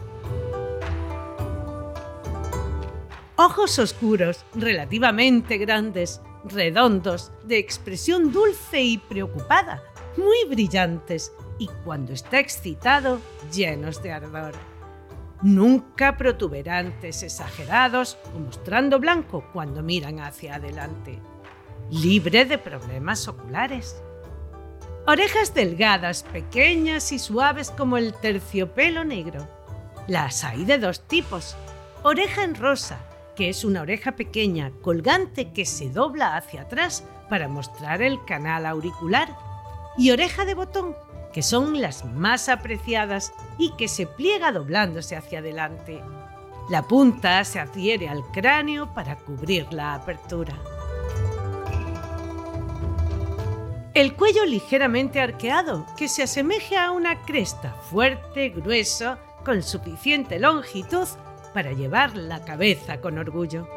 Ojos 3.38 3.80
oscuros, 3.80 4.46
relativamente 4.54 5.58
grandes, 5.58 6.22
redondos, 6.46 7.34
de 7.44 7.58
expresión 7.58 8.32
dulce 8.32 8.82
y 8.82 8.98
preocupada, 8.98 9.84
muy 10.16 10.46
brillantes, 10.48 11.34
y 11.60 11.68
cuando 11.84 12.14
está 12.14 12.40
excitado, 12.40 13.20
llenos 13.52 14.02
de 14.02 14.14
ardor. 14.14 14.54
Nunca 15.42 16.16
protuberantes, 16.16 17.24
exagerados 17.24 18.18
o 18.34 18.40
mostrando 18.40 19.00
blanco 19.00 19.44
cuando 19.52 19.84
miran 19.84 20.22
hacia 20.22 20.56
adelante. 20.56 21.20
Libre 21.92 22.46
de 22.46 22.58
problemas 22.58 23.28
oculares. 23.28 24.02
Orejas 25.08 25.54
delgadas, 25.54 26.24
pequeñas 26.24 27.12
y 27.12 27.20
suaves 27.20 27.70
como 27.70 27.98
el 27.98 28.14
terciopelo 28.14 29.04
negro. 29.04 29.46
Las 30.08 30.46
hay 30.46 30.64
de 30.64 30.78
dos 30.78 31.02
tipos. 31.02 31.58
Oreja 32.02 32.44
en 32.44 32.56
rosa, 32.56 32.98
que 33.36 33.50
es 33.50 33.66
una 33.66 33.82
oreja 33.82 34.14
pequeña, 34.14 34.72
colgante 34.82 35.52
que 35.52 35.66
se 35.66 35.90
dobla 35.90 36.38
hacia 36.38 36.62
atrás 36.62 37.04
para 37.30 37.48
mostrar 37.48 38.02
el 38.02 38.24
canal 38.26 38.66
auricular. 38.66 39.36
Y 39.98 40.12
oreja 40.12 40.46
de 40.46 40.56
botón, 40.56 40.96
que 41.34 41.42
son 41.42 41.82
las 41.82 42.06
más 42.06 42.50
apreciadas 42.50 43.34
y 43.58 43.72
que 43.76 43.88
se 43.88 44.08
pliega 44.08 44.52
doblándose 44.52 45.16
hacia 45.16 45.40
adelante. 45.40 46.02
La 46.70 46.82
punta 46.82 47.44
se 47.44 47.60
adhiere 47.60 48.10
al 48.10 48.24
cráneo 48.32 48.94
para 48.94 49.18
cubrir 49.18 49.72
la 49.72 49.94
apertura. 49.94 50.56
El 53.94 54.14
cuello 54.16 54.46
ligeramente 54.46 55.22
arqueado, 55.22 55.86
que 55.96 56.10
se 56.10 56.24
asemeje 56.24 56.76
a 56.76 56.92
una 56.92 57.22
cresta 57.22 57.74
fuerte, 57.90 58.50
grueso, 58.50 59.18
con 59.46 59.64
suficiente 59.64 60.40
longitud 60.40 61.08
para 61.56 61.72
llevar 61.72 62.16
la 62.16 62.46
cabeza 62.46 63.02
con 63.02 63.18
orgullo. 63.18 63.68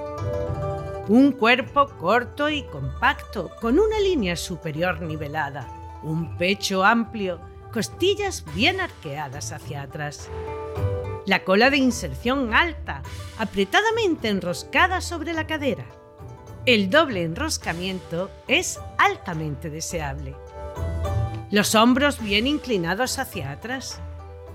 Un 1.08 1.32
cuerpo 1.32 1.88
corto 1.96 2.50
y 2.50 2.64
compacto, 2.64 3.50
con 3.62 3.78
una 3.78 3.98
línea 3.98 4.36
superior 4.36 5.00
nivelada 5.00 5.78
un 6.02 6.36
pecho 6.36 6.84
amplio, 6.84 7.40
costillas 7.72 8.44
bien 8.54 8.80
arqueadas 8.80 9.52
hacia 9.52 9.82
atrás. 9.82 10.28
La 11.26 11.44
cola 11.44 11.70
de 11.70 11.76
inserción 11.76 12.54
alta, 12.54 13.02
apretadamente 13.38 14.28
enroscada 14.28 15.00
sobre 15.00 15.32
la 15.32 15.46
cadera. 15.46 15.84
El 16.64 16.90
doble 16.90 17.22
enroscamiento 17.22 18.30
es 18.46 18.78
altamente 18.98 19.70
deseable. 19.70 20.34
Los 21.50 21.74
hombros 21.74 22.20
bien 22.20 22.46
inclinados 22.46 23.18
hacia 23.18 23.50
atrás. 23.50 24.00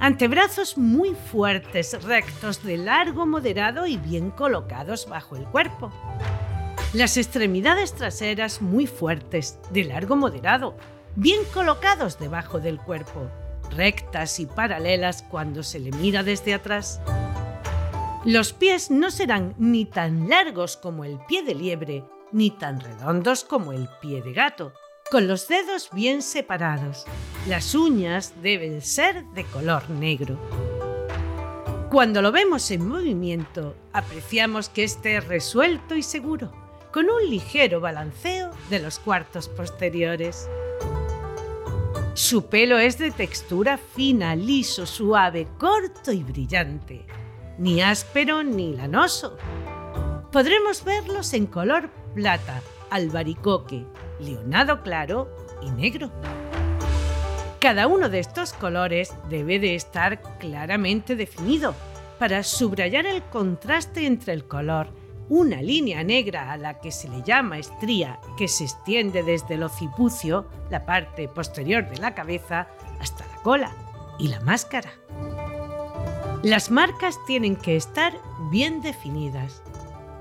Antebrazos 0.04 0.78
muy 0.78 1.16
fuertes, 1.16 2.04
rectos, 2.04 2.62
de 2.62 2.76
largo 2.76 3.26
moderado 3.26 3.88
y 3.88 3.96
bien 3.96 4.32
colocados 4.32 5.08
bajo 5.08 5.38
el 5.38 5.46
cuerpo. 5.46 5.94
Las 6.92 7.16
extremidades 7.16 7.94
traseras 7.96 8.62
muy 8.62 8.86
fuertes, 8.86 9.60
de 9.72 9.86
largo 9.86 10.18
moderado, 10.18 10.76
bien 11.16 11.40
colocados 11.54 12.20
debajo 12.20 12.60
del 12.60 12.80
cuerpo, 12.80 13.30
rectas 13.78 14.42
y 14.42 14.46
paralelas 14.46 15.24
cuando 15.24 15.64
se 15.64 15.80
le 15.80 15.92
mira 15.92 16.22
desde 16.22 16.54
atrás. 16.54 17.00
Los 18.26 18.52
pies 18.52 18.92
no 18.92 19.10
serán 19.10 19.56
ni 19.58 19.86
tan 19.86 20.28
largos 20.28 20.76
como 20.76 21.06
el 21.06 21.18
pie 21.30 21.44
de 21.44 21.56
liebre, 21.56 22.04
ni 22.34 22.52
tan 22.52 22.82
redondos 22.82 23.46
como 23.46 23.72
el 23.72 23.88
pie 24.02 24.22
de 24.22 24.34
gato, 24.34 24.74
con 25.12 25.28
los 25.28 25.48
dedos 25.48 25.90
bien 25.92 26.22
separados. 26.22 27.06
Las 27.48 27.76
uñas 27.76 28.34
deben 28.42 28.82
ser 28.82 29.26
de 29.28 29.44
color 29.46 29.90
negro. 29.90 30.38
Cuando 31.92 32.22
lo 32.22 32.32
vemos 32.32 32.72
en 32.72 32.88
movimiento, 32.88 33.76
apreciamos 33.94 34.70
que 34.70 34.84
esté 34.84 35.20
resuelto 35.20 35.96
y 35.96 36.02
seguro, 36.02 36.52
con 36.92 37.10
un 37.10 37.30
ligero 37.30 37.80
balanceo 37.80 38.50
de 38.70 38.80
los 38.80 38.98
cuartos 38.98 39.48
posteriores. 39.48 40.50
Su 42.16 42.48
pelo 42.48 42.80
es 42.80 42.98
de 42.98 43.12
textura 43.12 43.78
fina, 43.78 44.36
liso, 44.36 44.86
suave, 44.86 45.48
corto 45.60 46.12
y 46.12 46.24
brillante, 46.24 47.06
ni 47.60 47.82
áspero 47.82 48.44
ni 48.44 48.76
lanoso. 48.76 49.38
Podremos 50.32 50.84
verlos 50.84 51.34
en 51.34 51.46
color 51.46 51.92
plata, 52.16 52.62
albaricoque, 52.94 53.86
leonado 54.20 54.84
claro 54.84 55.36
y 55.62 55.72
negro. 55.72 56.12
Cada 57.60 57.88
uno 57.88 58.08
de 58.10 58.20
estos 58.20 58.54
colores 58.54 59.14
debe 59.30 59.58
de 59.58 59.74
estar 59.74 60.22
claramente 60.38 61.16
definido 61.16 61.74
para 62.20 62.44
subrayar 62.44 63.08
el 63.08 63.24
contraste 63.24 64.06
entre 64.06 64.34
el 64.34 64.46
color 64.46 64.88
una 65.30 65.62
línea 65.62 66.04
negra 66.04 66.52
a 66.52 66.58
la 66.58 66.80
que 66.80 66.92
se 66.92 67.08
le 67.10 67.24
llama 67.24 67.58
estría, 67.58 68.20
que 68.38 68.48
se 68.48 68.66
extiende 68.66 69.24
desde 69.24 69.56
el 69.56 69.64
occipucio, 69.64 70.46
la 70.70 70.86
parte 70.86 71.28
posterior 71.28 71.90
de 71.90 71.98
la 71.98 72.14
cabeza, 72.14 72.68
hasta 73.00 73.26
la 73.26 73.42
cola 73.42 73.72
y 74.20 74.28
la 74.28 74.42
máscara. 74.42 74.92
Las 76.44 76.70
marcas 76.70 77.18
tienen 77.26 77.56
que 77.56 77.76
estar 77.78 78.14
bien 78.52 78.82
definidas. 78.82 79.64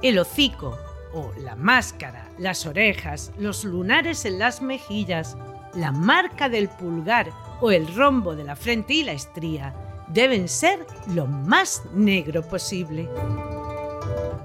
El 0.03 0.19
hocico 0.19 0.79
o 1.15 1.33
la 1.39 1.57
máscara, 1.57 2.29
las 2.39 2.67
orejas, 2.67 3.33
los 3.39 3.65
lunares 3.65 4.25
en 4.25 4.39
las 4.39 4.63
mejillas, 4.63 5.37
la 5.75 5.93
marca 5.93 6.49
del 6.49 6.69
pulgar 6.69 7.31
o 7.61 7.71
el 7.71 7.95
rombo 7.95 8.35
de 8.37 8.45
la 8.45 8.57
frente 8.57 8.95
y 8.95 9.05
la 9.05 9.13
estría 9.13 9.75
deben 10.09 10.49
ser 10.49 10.87
lo 11.09 11.27
más 11.27 11.83
negro 11.95 12.43
posible. 12.43 13.09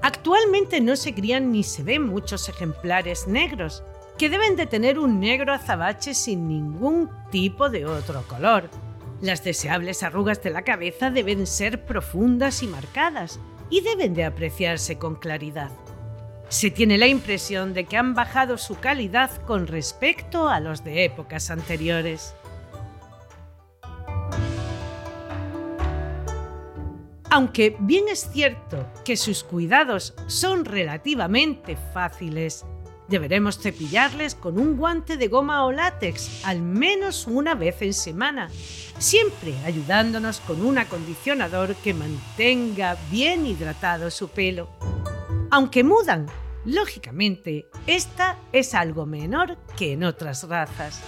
Actualmente 0.02 0.80
no 0.80 0.96
se 0.96 1.14
crían 1.14 1.52
ni 1.52 1.62
se 1.62 1.82
ven 1.82 2.06
muchos 2.06 2.48
ejemplares 2.48 3.26
negros, 3.26 3.82
que 4.16 4.28
deben 4.28 4.56
de 4.56 4.66
tener 4.66 4.98
un 4.98 5.20
negro 5.20 5.52
azabache 5.52 6.14
sin 6.14 6.48
ningún 6.48 7.10
tipo 7.30 7.68
de 7.68 7.86
otro 7.86 8.22
color. 8.26 8.68
Las 9.20 9.44
deseables 9.44 10.02
arrugas 10.02 10.42
de 10.42 10.50
la 10.50 10.62
cabeza 10.62 11.10
deben 11.10 11.46
ser 11.46 11.84
profundas 11.84 12.62
y 12.62 12.66
marcadas 12.66 13.38
y 13.70 13.80
deben 13.80 14.14
de 14.14 14.24
apreciarse 14.24 14.98
con 14.98 15.16
claridad. 15.16 15.70
Se 16.48 16.70
tiene 16.70 16.96
la 16.96 17.06
impresión 17.06 17.74
de 17.74 17.84
que 17.84 17.98
han 17.98 18.14
bajado 18.14 18.56
su 18.56 18.78
calidad 18.78 19.30
con 19.44 19.66
respecto 19.66 20.48
a 20.48 20.60
los 20.60 20.82
de 20.82 21.04
épocas 21.04 21.50
anteriores. 21.50 22.34
Aunque 27.30 27.76
bien 27.78 28.08
es 28.08 28.30
cierto 28.32 28.90
que 29.04 29.18
sus 29.18 29.44
cuidados 29.44 30.14
son 30.26 30.64
relativamente 30.64 31.76
fáciles, 31.92 32.64
deberemos 33.08 33.58
cepillarles 33.58 34.34
con 34.34 34.58
un 34.58 34.78
guante 34.78 35.18
de 35.18 35.28
goma 35.28 35.66
o 35.66 35.72
látex 35.72 36.42
al 36.46 36.62
menos 36.62 37.26
una 37.26 37.54
vez 37.54 37.82
en 37.82 37.92
semana, 37.92 38.48
siempre 38.98 39.54
ayudándonos 39.66 40.40
con 40.40 40.64
un 40.64 40.78
acondicionador 40.78 41.74
que 41.76 41.92
mantenga 41.92 42.96
bien 43.10 43.46
hidratado 43.46 44.10
su 44.10 44.28
pelo. 44.28 44.70
Aunque 45.50 45.82
mudan, 45.82 46.26
lógicamente, 46.66 47.66
esta 47.86 48.38
es 48.52 48.74
algo 48.74 49.06
menor 49.06 49.56
que 49.78 49.92
en 49.92 50.04
otras 50.04 50.46
razas. 50.46 51.02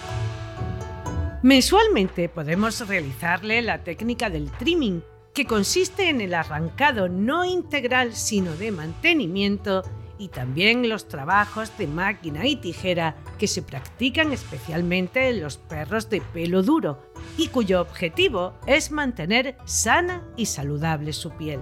Mensualmente 1.43 2.27
podemos 2.27 2.87
realizarle 2.87 3.61
la 3.61 3.83
técnica 3.83 4.31
del 4.31 4.49
trimming, 4.51 5.03
que 5.33 5.45
consiste 5.45 6.09
en 6.09 6.21
el 6.21 6.33
arrancado 6.33 7.07
no 7.07 7.45
integral 7.45 8.13
sino 8.13 8.55
de 8.55 8.71
mantenimiento 8.71 9.83
y 10.17 10.27
también 10.27 10.89
los 10.89 11.07
trabajos 11.07 11.75
de 11.77 11.87
máquina 11.87 12.45
y 12.47 12.55
tijera 12.55 13.15
que 13.37 13.47
se 13.47 13.61
practican 13.61 14.31
especialmente 14.31 15.29
en 15.29 15.41
los 15.41 15.57
perros 15.57 16.09
de 16.09 16.21
pelo 16.21 16.63
duro 16.63 17.11
y 17.37 17.47
cuyo 17.47 17.81
objetivo 17.81 18.53
es 18.67 18.91
mantener 18.91 19.55
sana 19.65 20.23
y 20.35 20.47
saludable 20.47 21.13
su 21.13 21.31
piel. 21.31 21.61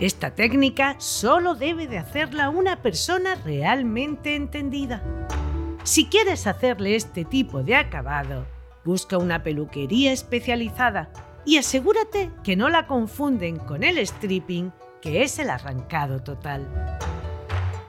Esta 0.00 0.34
técnica 0.34 0.96
solo 0.98 1.54
debe 1.54 1.86
de 1.86 1.98
hacerla 1.98 2.50
una 2.50 2.82
persona 2.82 3.34
realmente 3.44 4.34
entendida. 4.34 5.02
Si 5.84 6.06
quieres 6.06 6.46
hacerle 6.46 6.96
este 6.96 7.24
tipo 7.24 7.62
de 7.62 7.76
acabado, 7.76 8.46
busca 8.84 9.18
una 9.18 9.42
peluquería 9.42 10.12
especializada 10.12 11.10
y 11.44 11.58
asegúrate 11.58 12.30
que 12.44 12.56
no 12.56 12.68
la 12.68 12.86
confunden 12.86 13.58
con 13.58 13.82
el 13.82 13.98
stripping, 13.98 14.72
que 15.00 15.22
es 15.22 15.38
el 15.38 15.50
arrancado 15.50 16.22
total. 16.22 16.98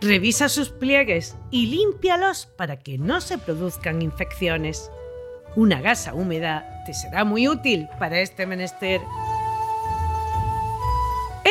Revisa 0.01 0.49
sus 0.49 0.69
pliegues 0.69 1.37
y 1.49 1.67
límpialos 1.67 2.47
para 2.57 2.77
que 2.77 2.97
no 2.97 3.21
se 3.21 3.37
produzcan 3.37 4.01
infecciones. 4.01 4.91
Una 5.55 5.81
gasa 5.81 6.13
húmeda 6.13 6.83
te 6.85 6.93
será 6.93 7.23
muy 7.23 7.47
útil 7.47 7.87
para 7.99 8.19
este 8.19 8.45
menester. 8.45 8.99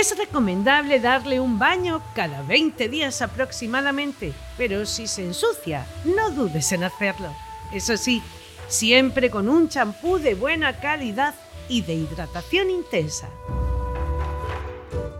Es 0.03 0.19
recomendable 0.19 0.99
darle 0.99 1.39
un 1.39 1.61
baño 1.61 2.03
cada 2.13 2.43
20 2.43 2.89
días 2.89 3.23
aproximadamente, 3.23 4.33
pero 4.59 4.85
si 4.85 5.07
se 5.07 5.23
ensucia, 5.23 5.87
no 6.05 6.33
dudes 6.33 6.73
en 6.73 6.83
hacerlo. 6.83 7.33
Eso 7.73 7.97
sí, 7.97 8.21
siempre 8.67 9.31
con 9.31 9.49
un 9.49 9.69
champú 9.69 10.19
de 10.19 10.35
buena 10.35 10.81
calidad 10.81 11.37
y 11.69 11.83
de 11.83 11.95
hidratación 11.95 12.69
intensa. 12.69 13.29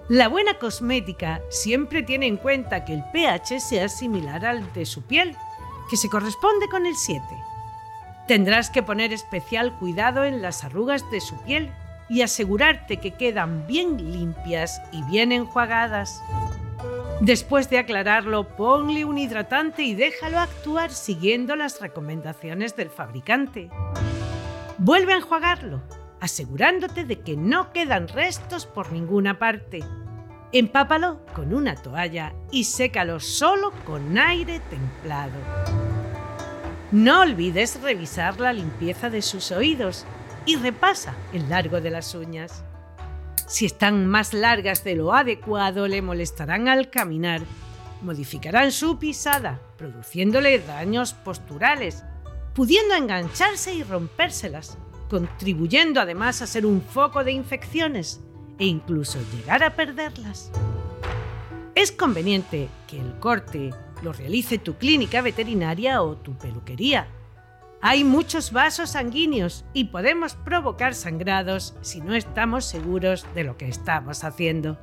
La 0.09 0.27
buena 0.27 0.59
cosmética 0.59 1.41
siempre 1.49 2.03
tiene 2.03 2.27
en 2.27 2.37
cuenta 2.37 2.85
que 2.85 2.95
el 2.95 3.05
pH 3.13 3.61
sea 3.61 3.89
similar 3.89 4.45
al 4.45 4.73
de 4.73 4.85
su 4.85 5.03
piel, 5.03 5.37
que 5.91 5.97
se 5.97 6.09
corresponde 6.09 6.67
con 6.69 6.87
el 6.87 6.97
7. 6.97 7.23
Tendrás 8.27 8.69
que 8.69 8.83
poner 8.83 9.13
especial 9.13 9.79
cuidado 9.79 10.25
en 10.25 10.43
las 10.43 10.65
arrugas 10.65 11.09
de 11.13 11.21
su 11.21 11.37
piel 11.43 11.73
y 12.09 12.23
asegurarte 12.23 12.99
que 12.99 13.13
quedan 13.13 13.67
bien 13.67 13.97
limpias 14.13 14.81
y 14.93 15.03
bien 15.05 15.33
enjuagadas. 15.33 16.23
Después 17.21 17.71
de 17.71 17.79
aclararlo, 17.79 18.49
ponle 18.57 19.05
un 19.05 19.19
hidratante 19.19 19.83
y 19.83 19.95
déjalo 19.95 20.39
actuar 20.41 20.91
siguiendo 20.91 21.57
las 21.57 21.81
recomendaciones 21.81 22.77
del 22.77 22.91
fabricante. 22.91 23.71
Vuelve 24.79 25.13
a 25.13 25.19
enjuagarlo 25.19 25.83
asegurándote 26.23 27.05
de 27.05 27.19
que 27.19 27.37
no 27.37 27.73
quedan 27.73 28.07
restos 28.07 28.65
por 28.65 28.93
ninguna 28.93 29.41
parte. 29.41 29.81
Empápalo 30.53 31.19
con 31.35 31.53
una 31.53 31.75
toalla 31.75 32.33
y 32.53 32.63
sécalo 32.63 33.19
solo 33.19 33.73
con 33.85 34.17
aire 34.17 34.61
templado. 34.71 35.33
No 36.93 37.23
olvides 37.23 37.83
revisar 37.83 38.39
la 38.39 38.53
limpieza 38.53 39.11
de 39.11 39.21
sus 39.21 39.51
oídos 39.51 40.07
y 40.47 40.57
repasa 40.57 41.15
el 41.33 41.49
largo 41.49 41.81
de 41.81 41.91
las 41.91 42.15
uñas. 42.15 42.65
Si 43.47 43.67
están 43.67 44.07
más 44.07 44.33
largas 44.33 44.85
de 44.85 44.97
lo 44.97 45.13
adecuado, 45.13 45.87
le 45.89 46.03
molestarán 46.03 46.69
al 46.69 46.91
caminar, 46.91 47.43
modificarán 48.01 48.73
su 48.73 48.99
pisada, 48.99 49.61
produciéndole 49.77 50.59
daños 50.59 51.13
posturales, 51.13 52.05
pudiendo 52.55 52.95
engancharse 52.95 53.75
y 53.75 53.83
rompérselas, 53.83 54.79
contribuyendo 55.09 56.01
además 56.01 56.43
a 56.43 56.47
ser 56.47 56.65
un 56.65 56.81
foco 56.81 57.25
de 57.25 57.33
infecciones 57.33 58.21
e 58.59 58.67
incluso 58.67 59.19
llegar 59.35 59.63
a 59.63 59.77
perderlas. 59.77 60.51
Es 61.75 61.93
conveniente 61.93 62.69
que 62.87 63.01
el 63.01 63.19
corte 63.19 63.71
lo 64.03 64.13
realice 64.13 64.59
tu 64.59 64.75
clínica 64.75 65.23
veterinaria 65.23 66.03
o 66.03 66.17
tu 66.17 66.37
peluquería. 66.37 67.07
Hay 67.83 68.05
muchos 68.05 68.53
vasos 68.53 68.91
sanguíneos 68.91 69.65
y 69.75 69.85
podemos 69.85 70.35
provocar 70.35 70.95
sangrados 70.95 71.75
si 71.83 72.01
no 72.01 72.15
estamos 72.15 72.65
seguros 72.65 73.27
de 73.35 73.45
lo 73.45 73.59
que 73.59 73.69
estamos 73.69 74.25
haciendo. 74.25 74.79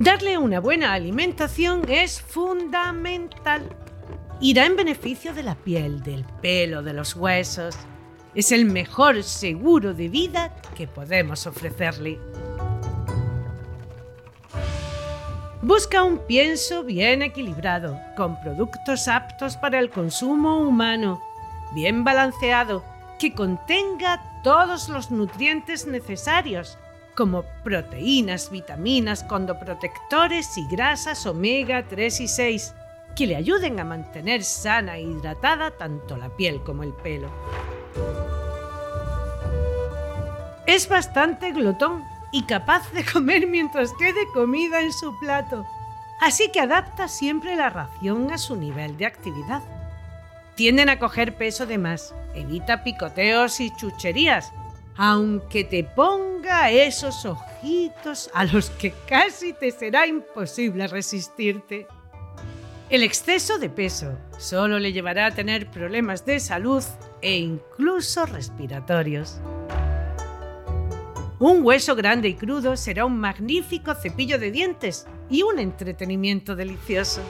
Darle 0.00 0.38
una 0.38 0.60
buena 0.60 0.92
alimentación 0.92 1.82
es 1.88 2.20
fundamental 2.20 3.70
irá 4.40 4.66
en 4.66 4.76
beneficio 4.76 5.32
de 5.32 5.42
la 5.42 5.54
piel, 5.54 6.02
del 6.02 6.24
pelo, 6.42 6.82
de 6.82 6.92
los 6.92 7.16
huesos. 7.16 7.76
Es 8.34 8.52
el 8.52 8.66
mejor 8.66 9.22
seguro 9.22 9.94
de 9.94 10.08
vida 10.08 10.54
que 10.76 10.86
podemos 10.86 11.46
ofrecerle. 11.46 12.18
Busca 15.62 16.04
un 16.04 16.18
pienso 16.18 16.84
bien 16.84 17.22
equilibrado, 17.22 17.98
con 18.14 18.38
productos 18.40 19.08
aptos 19.08 19.56
para 19.56 19.78
el 19.78 19.88
consumo 19.88 20.58
humano, 20.58 21.22
bien 21.74 22.04
balanceado, 22.04 22.84
que 23.18 23.32
contenga 23.32 24.22
todos 24.42 24.90
los 24.90 25.10
nutrientes 25.10 25.86
necesarios 25.86 26.78
como 27.16 27.44
proteínas, 27.64 28.50
vitaminas, 28.50 29.24
condoprotectores 29.24 30.58
y 30.58 30.66
grasas 30.68 31.24
omega 31.24 31.86
3 31.88 32.20
y 32.20 32.28
6, 32.28 32.74
que 33.16 33.26
le 33.26 33.36
ayuden 33.36 33.80
a 33.80 33.84
mantener 33.84 34.44
sana 34.44 34.98
e 34.98 35.02
hidratada 35.02 35.70
tanto 35.70 36.18
la 36.18 36.28
piel 36.28 36.62
como 36.62 36.82
el 36.82 36.92
pelo. 36.92 37.30
Es 40.66 40.86
bastante 40.86 41.52
glotón 41.52 42.04
y 42.32 42.42
capaz 42.44 42.92
de 42.92 43.04
comer 43.04 43.46
mientras 43.46 43.92
quede 43.94 44.26
comida 44.32 44.80
en 44.80 44.92
su 44.92 45.18
plato, 45.18 45.66
así 46.20 46.50
que 46.50 46.60
adapta 46.60 47.08
siempre 47.08 47.56
la 47.56 47.70
ración 47.70 48.32
a 48.32 48.38
su 48.38 48.56
nivel 48.56 48.96
de 48.96 49.06
actividad. 49.06 49.62
Tienden 50.54 50.88
a 50.88 50.98
coger 50.98 51.36
peso 51.36 51.66
de 51.66 51.78
más, 51.78 52.14
evita 52.34 52.82
picoteos 52.82 53.60
y 53.60 53.74
chucherías, 53.76 54.52
aunque 54.96 55.64
te 55.64 55.84
ponga 55.84 56.70
esos 56.70 57.26
ojitos 57.26 58.30
a 58.32 58.44
los 58.44 58.70
que 58.70 58.94
casi 59.06 59.52
te 59.52 59.70
será 59.70 60.06
imposible 60.06 60.86
resistirte. 60.86 61.86
El 62.88 63.02
exceso 63.02 63.58
de 63.58 63.68
peso 63.68 64.16
solo 64.38 64.78
le 64.78 64.92
llevará 64.92 65.26
a 65.26 65.34
tener 65.34 65.70
problemas 65.70 66.24
de 66.24 66.40
salud 66.40 66.84
e 67.20 67.36
incluso 67.36 68.24
respiratorios. 68.26 69.40
Un 71.38 71.64
hueso 71.64 71.94
grande 71.94 72.28
y 72.28 72.34
crudo 72.34 72.78
será 72.78 73.04
un 73.04 73.18
magnífico 73.18 73.94
cepillo 73.94 74.38
de 74.38 74.50
dientes 74.50 75.06
y 75.28 75.42
un 75.42 75.58
entretenimiento 75.58 76.56
delicioso. 76.56 77.20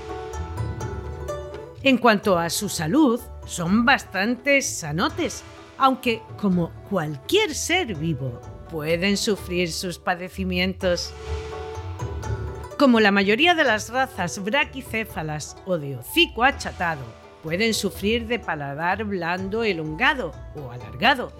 En 1.82 1.98
cuanto 1.98 2.38
a 2.38 2.48
su 2.48 2.68
salud, 2.68 3.20
son 3.46 3.84
bastante 3.84 4.62
sanotes, 4.62 5.42
aunque 5.76 6.22
como 6.40 6.70
cualquier 6.88 7.52
ser 7.52 7.96
vivo, 7.96 8.40
pueden 8.70 9.16
sufrir 9.16 9.72
sus 9.72 9.98
padecimientos. 9.98 11.12
Como 12.78 13.00
la 13.00 13.11
mayoría 13.11 13.57
de 13.57 13.64
las 13.64 13.90
razas 13.90 14.42
braquicéfalas 14.42 15.57
o 15.66 15.78
de 15.78 15.96
hocico 15.96 16.44
achatado, 16.44 17.02
pueden 17.42 17.74
sufrir 17.74 18.28
de 18.28 18.38
paladar 18.38 19.02
blando 19.04 19.64
elongado 19.64 20.32
o 20.54 20.70
alargado. 20.70 21.32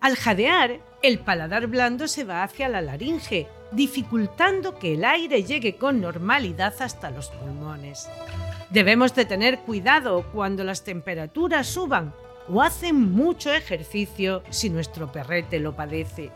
Al 0.00 0.16
jadear, 0.16 0.80
el 1.02 1.18
paladar 1.18 1.66
blando 1.66 2.08
se 2.08 2.24
va 2.24 2.42
hacia 2.42 2.68
la 2.68 2.80
laringe, 2.80 3.46
dificultando 3.72 4.78
que 4.78 4.94
el 4.94 5.04
aire 5.04 5.44
llegue 5.44 5.76
con 5.76 6.00
normalidad 6.00 6.74
hasta 6.80 7.10
los 7.10 7.28
pulmones. 7.28 8.08
Debemos 8.70 9.14
de 9.14 9.24
tener 9.24 9.60
cuidado 9.60 10.24
cuando 10.32 10.64
las 10.64 10.84
temperaturas 10.84 11.66
suban 11.66 12.14
o 12.48 12.62
hacen 12.62 13.12
mucho 13.12 13.52
ejercicio 13.52 14.42
si 14.50 14.70
nuestro 14.70 15.10
perrete 15.10 15.58
lo 15.58 15.74
padece. 15.74 16.30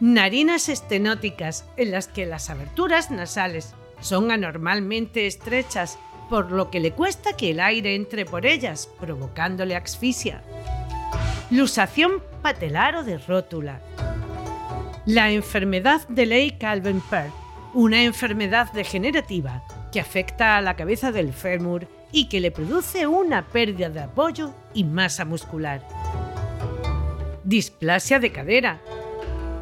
Narinas 0.00 0.68
estenóticas 0.68 1.64
en 1.76 1.90
las 1.90 2.08
que 2.08 2.26
las 2.26 2.50
aberturas 2.50 3.10
nasales 3.10 3.74
son 4.00 4.30
anormalmente 4.30 5.26
estrechas, 5.26 5.98
por 6.30 6.52
lo 6.52 6.70
que 6.70 6.80
le 6.80 6.92
cuesta 6.92 7.36
que 7.36 7.50
el 7.50 7.60
aire 7.60 7.94
entre 7.94 8.24
por 8.24 8.46
ellas, 8.46 8.88
provocándole 9.00 9.74
asfixia. 9.74 10.42
Lusación 11.50 12.22
patelar 12.42 12.96
o 12.96 13.04
de 13.04 13.16
rótula. 13.16 13.80
La 15.06 15.30
enfermedad 15.30 16.06
de 16.08 16.26
Ley 16.26 16.50
calvin 16.52 17.00
perk 17.00 17.32
una 17.72 18.02
enfermedad 18.02 18.72
degenerativa 18.72 19.62
que 19.92 20.00
afecta 20.00 20.56
a 20.56 20.60
la 20.60 20.76
cabeza 20.76 21.12
del 21.12 21.32
fémur 21.32 21.86
y 22.12 22.28
que 22.28 22.40
le 22.40 22.50
produce 22.50 23.06
una 23.06 23.46
pérdida 23.46 23.88
de 23.88 24.00
apoyo 24.00 24.54
y 24.74 24.84
masa 24.84 25.24
muscular. 25.24 25.86
Displasia 27.44 28.18
de 28.18 28.32
cadera. 28.32 28.80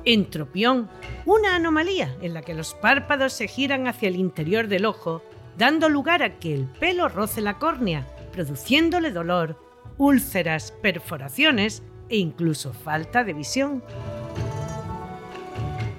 Entropión, 0.05 0.89
una 1.25 1.57
anomalía 1.57 2.17
en 2.21 2.35
la 2.35 2.43
que 2.43 2.55
los 2.55 2.75
párpados 2.75 3.33
se 3.33 3.49
giran 3.49 3.87
hacia 3.87 4.09
el 4.09 4.17
interior 4.17 4.69
del 4.69 4.87
ojo, 4.87 5.23
dando 5.57 5.89
lugar 5.89 6.23
a 6.23 6.39
que 6.39 6.55
el 6.55 6.67
pelo 6.67 7.09
roce 7.09 7.41
la 7.41 7.59
córnea, 7.59 8.07
produciéndole 8.33 9.11
dolor, 9.11 9.66
úlceras, 9.99 10.73
perforaciones 10.83 11.83
e 12.09 12.19
incluso 12.19 12.73
falta 12.73 13.25
de 13.25 13.33
visión. 13.33 13.83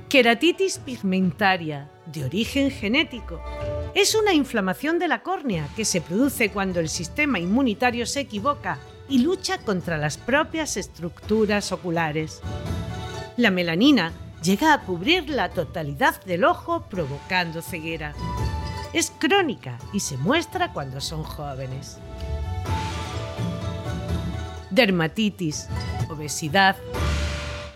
Queratitis 0.09 0.79
pigmentaria, 0.79 1.89
de 2.05 2.23
origen 2.23 2.71
genético. 2.71 3.41
Es 3.93 4.15
una 4.15 4.33
inflamación 4.33 4.99
de 4.99 5.07
la 5.07 5.21
córnea 5.21 5.67
que 5.75 5.83
se 5.83 6.01
produce 6.01 6.49
cuando 6.49 6.79
el 6.79 6.87
sistema 6.87 7.39
inmunitario 7.39 8.05
se 8.05 8.21
equivoca 8.21 8.79
y 9.09 9.19
lucha 9.19 9.57
contra 9.57 9.97
las 9.97 10.17
propias 10.17 10.77
estructuras 10.77 11.71
oculares. 11.71 12.41
La 13.35 13.51
melanina 13.51 14.13
llega 14.41 14.73
a 14.73 14.81
cubrir 14.81 15.29
la 15.29 15.49
totalidad 15.49 16.23
del 16.23 16.45
ojo 16.45 16.87
provocando 16.89 17.61
ceguera. 17.61 18.13
Es 18.93 19.11
crónica 19.11 19.77
y 19.91 19.99
se 19.99 20.17
muestra 20.17 20.71
cuando 20.71 21.01
son 21.01 21.23
jóvenes 21.23 21.99
dermatitis, 24.77 25.67
obesidad, 26.07 26.77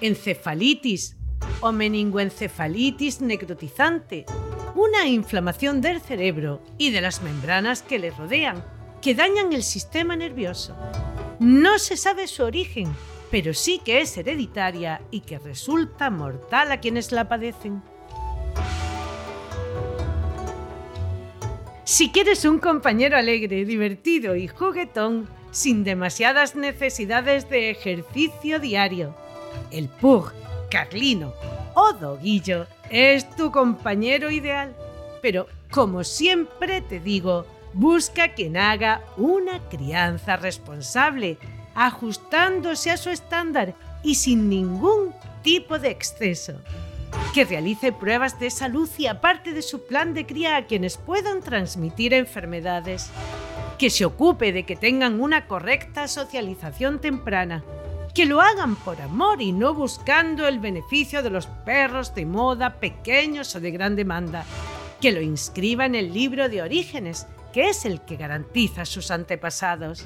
encefalitis 0.01 1.17
o 1.61 1.71
meningoencefalitis 1.71 3.21
necrotizante, 3.21 4.25
una 4.75 5.07
inflamación 5.07 5.81
del 5.81 5.99
cerebro 5.99 6.61
y 6.77 6.91
de 6.91 7.01
las 7.01 7.23
membranas 7.23 7.81
que 7.81 7.97
le 7.97 8.11
rodean, 8.11 8.63
que 9.01 9.15
dañan 9.15 9.51
el 9.51 9.63
sistema 9.63 10.15
nervioso. 10.15 10.77
No 11.39 11.79
se 11.79 11.97
sabe 11.97 12.27
su 12.27 12.43
origen, 12.43 12.93
pero 13.31 13.55
sí 13.55 13.81
que 13.83 14.01
es 14.01 14.15
hereditaria 14.15 15.01
y 15.09 15.21
que 15.21 15.39
resulta 15.39 16.11
mortal 16.11 16.71
a 16.71 16.79
quienes 16.79 17.11
la 17.11 17.27
padecen. 17.27 17.81
Si 21.83 22.11
quieres 22.11 22.45
un 22.45 22.59
compañero 22.59 23.17
alegre, 23.17 23.65
divertido 23.65 24.35
y 24.35 24.47
juguetón, 24.47 25.40
sin 25.51 25.83
demasiadas 25.83 26.55
necesidades 26.55 27.49
de 27.49 27.69
ejercicio 27.69 28.59
diario. 28.59 29.13
El 29.69 29.89
Pug, 29.89 30.31
Carlino 30.69 31.33
o 31.75 31.93
Doguillo 31.93 32.67
es 32.89 33.29
tu 33.35 33.51
compañero 33.51 34.31
ideal. 34.31 34.75
Pero, 35.21 35.47
como 35.69 36.03
siempre 36.03 36.81
te 36.81 36.99
digo, 36.99 37.45
busca 37.73 38.33
quien 38.33 38.57
haga 38.57 39.01
una 39.17 39.59
crianza 39.69 40.35
responsable, 40.37 41.37
ajustándose 41.75 42.91
a 42.91 42.97
su 42.97 43.09
estándar 43.09 43.75
y 44.03 44.15
sin 44.15 44.49
ningún 44.49 45.13
tipo 45.43 45.79
de 45.79 45.91
exceso. 45.91 46.53
Que 47.33 47.45
realice 47.45 47.91
pruebas 47.91 48.39
de 48.39 48.49
salud 48.49 48.89
y 48.97 49.07
aparte 49.07 49.53
de 49.53 49.61
su 49.61 49.85
plan 49.85 50.13
de 50.13 50.25
cría 50.25 50.55
a 50.55 50.65
quienes 50.65 50.97
puedan 50.97 51.41
transmitir 51.41 52.13
enfermedades 52.13 53.11
que 53.81 53.89
se 53.89 54.05
ocupe 54.05 54.53
de 54.53 54.61
que 54.61 54.75
tengan 54.75 55.19
una 55.19 55.47
correcta 55.47 56.07
socialización 56.07 57.01
temprana, 57.01 57.63
que 58.13 58.27
lo 58.27 58.39
hagan 58.39 58.75
por 58.75 59.01
amor 59.01 59.41
y 59.41 59.53
no 59.53 59.73
buscando 59.73 60.47
el 60.47 60.59
beneficio 60.59 61.23
de 61.23 61.31
los 61.31 61.47
perros 61.47 62.13
de 62.13 62.27
moda 62.27 62.75
pequeños 62.75 63.55
o 63.55 63.59
de 63.59 63.71
gran 63.71 63.95
demanda, 63.95 64.45
que 65.01 65.11
lo 65.11 65.19
inscriba 65.19 65.87
en 65.87 65.95
el 65.95 66.13
libro 66.13 66.47
de 66.47 66.61
orígenes, 66.61 67.25
que 67.53 67.69
es 67.69 67.83
el 67.85 68.01
que 68.01 68.17
garantiza 68.17 68.85
sus 68.85 69.09
antepasados, 69.09 70.05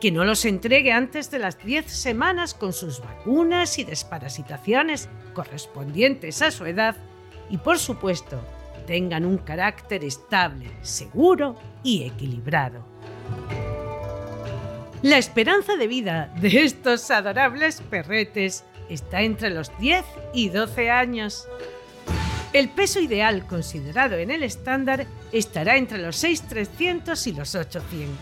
que 0.00 0.10
no 0.10 0.24
los 0.24 0.46
entregue 0.46 0.90
antes 0.90 1.30
de 1.30 1.40
las 1.40 1.62
10 1.62 1.84
semanas 1.84 2.54
con 2.54 2.72
sus 2.72 3.00
vacunas 3.00 3.78
y 3.78 3.84
desparasitaciones 3.84 5.10
correspondientes 5.34 6.40
a 6.40 6.50
su 6.50 6.64
edad. 6.64 6.96
Y 7.50 7.58
por 7.58 7.78
supuesto 7.78 8.40
tengan 8.86 9.26
un 9.26 9.36
carácter 9.36 10.04
estable, 10.04 10.70
seguro 10.80 11.56
y 11.82 12.04
equilibrado. 12.04 12.93
La 15.02 15.18
esperanza 15.18 15.76
de 15.76 15.86
vida 15.86 16.32
de 16.40 16.64
estos 16.64 17.10
adorables 17.10 17.82
perretes 17.90 18.64
está 18.88 19.22
entre 19.22 19.50
los 19.50 19.76
10 19.78 20.04
y 20.32 20.48
12 20.48 20.90
años. 20.90 21.46
El 22.54 22.70
peso 22.70 23.00
ideal 23.00 23.46
considerado 23.46 24.16
en 24.16 24.30
el 24.30 24.42
estándar 24.42 25.06
estará 25.32 25.76
entre 25.76 25.98
los 25.98 26.16
6,300 26.16 27.26
y 27.26 27.32
los 27.32 27.54
800. 27.54 28.16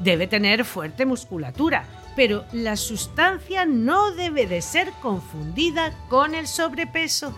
Debe 0.00 0.26
tener 0.26 0.64
fuerte 0.64 1.06
musculatura, 1.06 1.84
pero 2.16 2.44
la 2.52 2.76
sustancia 2.76 3.64
no 3.64 4.10
debe 4.12 4.46
de 4.46 4.62
ser 4.62 4.90
confundida 5.00 5.92
con 6.08 6.34
el 6.34 6.46
sobrepeso. 6.46 7.36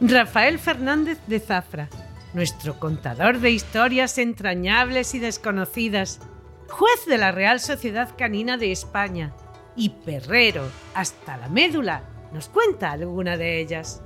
Rafael 0.00 0.58
Fernández 0.58 1.18
de 1.26 1.40
Zafra, 1.40 1.88
nuestro 2.34 2.78
contador 2.78 3.40
de 3.40 3.50
historias 3.50 4.18
entrañables 4.18 5.14
y 5.14 5.18
desconocidas, 5.18 6.20
juez 6.68 7.06
de 7.06 7.18
la 7.18 7.32
Real 7.32 7.60
Sociedad 7.60 8.14
Canina 8.16 8.56
de 8.56 8.72
España 8.72 9.34
y 9.76 9.90
perrero 9.90 10.64
hasta 10.94 11.36
la 11.36 11.48
médula, 11.48 12.02
nos 12.32 12.48
cuenta 12.48 12.92
alguna 12.92 13.36
de 13.36 13.60
ellas. 13.60 14.02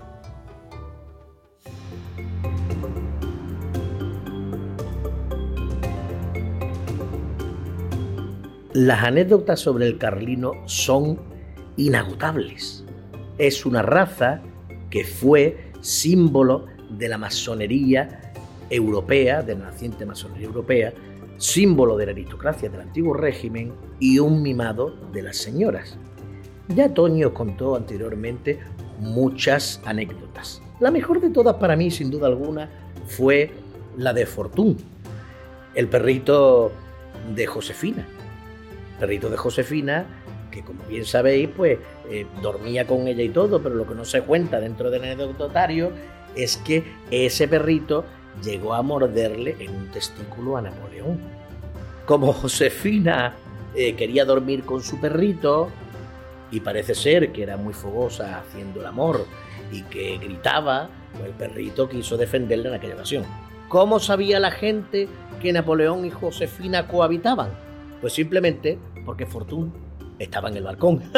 Las 8.74 9.04
anécdotas 9.04 9.60
sobre 9.60 9.86
el 9.86 9.98
Carlino 9.98 10.52
son 10.66 11.20
inagotables. 11.76 12.84
Es 13.36 13.66
una 13.66 13.82
raza 13.82 14.40
que 14.88 15.04
fue 15.04 15.72
símbolo 15.82 16.66
de 16.98 17.08
la 17.08 17.18
masonería 17.18 18.32
europea, 18.70 19.42
de 19.42 19.54
la 19.54 19.66
naciente 19.66 20.06
masonería 20.06 20.46
europea, 20.46 20.92
símbolo 21.38 21.96
de 21.96 22.06
la 22.06 22.12
aristocracia 22.12 22.68
del 22.68 22.80
antiguo 22.80 23.14
régimen 23.14 23.72
y 23.98 24.18
un 24.18 24.42
mimado 24.42 24.96
de 25.12 25.22
las 25.22 25.36
señoras. 25.36 25.98
Ya 26.68 26.94
Toño 26.94 27.34
contó 27.34 27.76
anteriormente 27.76 28.60
muchas 28.98 29.80
anécdotas. 29.84 30.62
La 30.80 30.90
mejor 30.90 31.20
de 31.20 31.30
todas 31.30 31.56
para 31.56 31.76
mí, 31.76 31.90
sin 31.90 32.10
duda 32.10 32.28
alguna, 32.28 32.70
fue 33.06 33.50
la 33.96 34.12
de 34.12 34.26
Fortún, 34.26 34.76
el 35.74 35.88
perrito 35.88 36.72
de 37.34 37.46
Josefina. 37.46 38.06
perrito 38.98 39.28
de 39.28 39.36
Josefina, 39.36 40.06
que 40.50 40.62
como 40.62 40.84
bien 40.84 41.04
sabéis, 41.04 41.48
pues 41.56 41.78
eh, 42.08 42.26
dormía 42.40 42.86
con 42.86 43.08
ella 43.08 43.22
y 43.22 43.30
todo, 43.30 43.60
pero 43.60 43.74
lo 43.74 43.86
que 43.86 43.94
no 43.94 44.04
se 44.04 44.22
cuenta 44.22 44.60
dentro 44.60 44.90
del 44.90 45.02
anecdotario 45.02 45.90
es 46.36 46.56
que 46.58 46.84
ese 47.10 47.48
perrito 47.48 48.04
llegó 48.42 48.74
a 48.74 48.82
morderle 48.82 49.56
en 49.58 49.74
un 49.74 49.90
testículo 49.90 50.56
a 50.56 50.62
Napoleón. 50.62 51.20
Como 52.06 52.32
Josefina 52.32 53.34
eh, 53.74 53.94
quería 53.94 54.24
dormir 54.24 54.64
con 54.64 54.82
su 54.82 55.00
perrito, 55.00 55.70
y 56.52 56.60
parece 56.60 56.94
ser 56.94 57.32
que 57.32 57.42
era 57.42 57.56
muy 57.56 57.72
fogosa 57.72 58.38
haciendo 58.38 58.80
el 58.80 58.86
amor 58.86 59.26
y 59.72 59.82
que 59.84 60.18
gritaba, 60.18 60.88
pues 61.14 61.24
el 61.24 61.32
perrito 61.32 61.88
quiso 61.88 62.16
defenderla 62.16 62.68
en 62.68 62.74
aquella 62.74 62.94
ocasión. 62.94 63.24
¿Cómo 63.68 63.98
sabía 63.98 64.38
la 64.38 64.50
gente 64.50 65.08
que 65.40 65.52
Napoleón 65.52 66.04
y 66.04 66.10
Josefina 66.10 66.86
cohabitaban? 66.86 67.50
Pues 68.02 68.12
simplemente 68.12 68.78
porque 69.06 69.24
Fortune 69.24 69.72
estaba 70.18 70.50
en 70.50 70.58
el 70.58 70.64
balcón. 70.64 71.02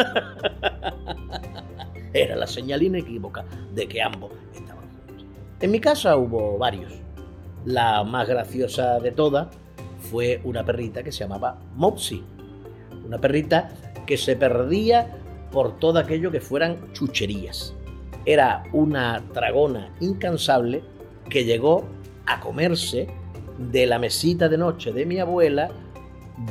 Era 2.15 2.37
la 2.37 2.47
señal 2.47 2.85
inequívoca 2.85 3.45
de 3.75 3.89
que 3.89 4.01
ambos 4.01 4.31
estaban. 4.55 4.74
En 5.65 5.71
mi 5.71 5.81
casa 5.81 6.15
hubo 6.19 6.59
varios. 6.59 6.93
La 7.65 8.05
más 8.05 8.29
graciosa 8.29 9.01
de 9.01 9.13
todas 9.13 9.49
fue 9.99 10.43
una 10.45 10.63
perrita 10.63 11.03
que 11.03 11.11
se 11.11 11.21
llamaba 11.21 11.59
Mopsy. 11.75 12.23
Una 13.07 13.19
perrita 13.19 13.71
que 14.07 14.19
se 14.19 14.37
perdía 14.37 15.17
por 15.51 15.79
todo 15.79 15.99
aquello 15.99 16.31
que 16.31 16.43
fueran 16.43 16.93
chucherías. 16.93 17.75
Era 18.27 18.65
una 18.75 19.21
dragona 19.33 19.91
incansable 20.01 20.85
que 21.31 21.47
llegó 21.47 21.87
a 22.27 22.41
comerse 22.41 23.09
de 23.57 23.87
la 23.87 23.99
mesita 23.99 24.51
de 24.51 24.59
noche 24.59 24.93
de 24.93 25.07
mi 25.07 25.19
abuela 25.19 25.71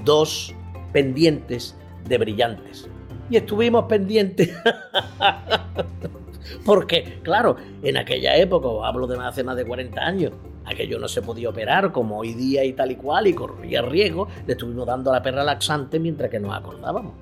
dos 0.03 0.55
pendientes 0.91 1.75
de 2.09 2.17
brillantes. 2.17 2.89
Y 3.29 3.37
estuvimos 3.37 3.85
pendientes. 3.85 4.49
Porque, 6.65 7.19
claro, 7.23 7.55
en 7.81 7.97
aquella 7.97 8.35
época, 8.37 8.87
hablo 8.87 9.07
de 9.07 9.17
hace 9.19 9.43
más 9.43 9.55
de 9.55 9.65
40 9.65 10.01
años, 10.01 10.31
aquello 10.65 10.99
no 10.99 11.07
se 11.07 11.21
podía 11.21 11.49
operar 11.49 11.91
como 11.91 12.19
hoy 12.19 12.33
día 12.33 12.63
y 12.63 12.73
tal 12.73 12.91
y 12.91 12.95
cual, 12.95 13.27
y 13.27 13.33
corría 13.33 13.81
riesgo. 13.81 14.27
Le 14.45 14.53
estuvimos 14.53 14.85
dando 14.85 15.11
a 15.11 15.13
la 15.13 15.21
perra 15.21 15.43
laxante 15.43 15.99
mientras 15.99 16.29
que 16.29 16.39
nos 16.39 16.53
acordábamos. 16.53 17.13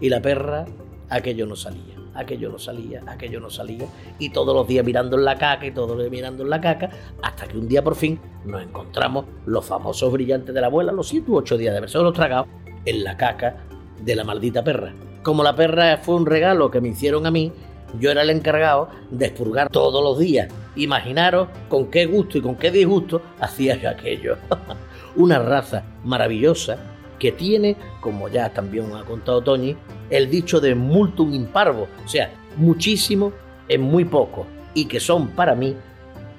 Y 0.00 0.08
la 0.08 0.20
perra, 0.20 0.64
aquello 1.08 1.46
no 1.46 1.56
salía 1.56 1.96
aquello 2.16 2.50
no 2.50 2.58
salía, 2.58 3.02
aquello 3.06 3.40
no 3.40 3.50
salía, 3.50 3.86
y 4.18 4.30
todos 4.30 4.54
los 4.54 4.66
días 4.66 4.84
mirando 4.84 5.16
en 5.16 5.24
la 5.24 5.36
caca 5.36 5.66
y 5.66 5.70
todos 5.70 5.90
los 5.90 5.98
días 5.98 6.10
mirando 6.10 6.42
en 6.42 6.50
la 6.50 6.60
caca, 6.60 6.90
hasta 7.22 7.46
que 7.46 7.58
un 7.58 7.68
día 7.68 7.84
por 7.84 7.94
fin 7.94 8.18
nos 8.44 8.62
encontramos 8.62 9.26
los 9.44 9.64
famosos 9.64 10.12
brillantes 10.12 10.54
de 10.54 10.60
la 10.60 10.66
abuela, 10.68 10.92
los 10.92 11.08
7 11.08 11.30
u 11.30 11.36
8 11.36 11.58
días 11.58 11.72
de 11.72 11.78
haberse 11.78 11.98
los 11.98 12.14
tragado, 12.14 12.46
en 12.84 13.04
la 13.04 13.16
caca 13.16 13.56
de 14.00 14.16
la 14.16 14.24
maldita 14.24 14.64
perra. 14.64 14.92
Como 15.22 15.42
la 15.42 15.54
perra 15.54 15.98
fue 15.98 16.14
un 16.14 16.26
regalo 16.26 16.70
que 16.70 16.80
me 16.80 16.88
hicieron 16.88 17.26
a 17.26 17.30
mí, 17.30 17.52
yo 17.98 18.10
era 18.10 18.22
el 18.22 18.30
encargado 18.30 18.88
de 19.10 19.26
expurgar 19.26 19.70
todos 19.70 20.02
los 20.02 20.18
días. 20.18 20.52
Imaginaros 20.76 21.48
con 21.68 21.90
qué 21.90 22.06
gusto 22.06 22.38
y 22.38 22.42
con 22.42 22.56
qué 22.56 22.70
disgusto 22.70 23.22
hacía 23.40 23.76
yo 23.76 23.90
aquello. 23.90 24.36
Una 25.16 25.38
raza 25.38 25.84
maravillosa 26.04 26.78
que 27.18 27.32
tiene, 27.32 27.76
como 28.00 28.28
ya 28.28 28.52
también 28.52 28.94
ha 28.94 29.04
contado 29.04 29.42
Toñi, 29.42 29.76
el 30.10 30.30
dicho 30.30 30.60
de 30.60 30.74
multum 30.74 31.32
imparvo, 31.32 31.88
o 32.04 32.08
sea, 32.08 32.30
muchísimo 32.56 33.32
en 33.68 33.80
muy 33.80 34.04
poco, 34.04 34.46
y 34.74 34.84
que 34.84 35.00
son 35.00 35.28
para 35.28 35.54
mí 35.54 35.74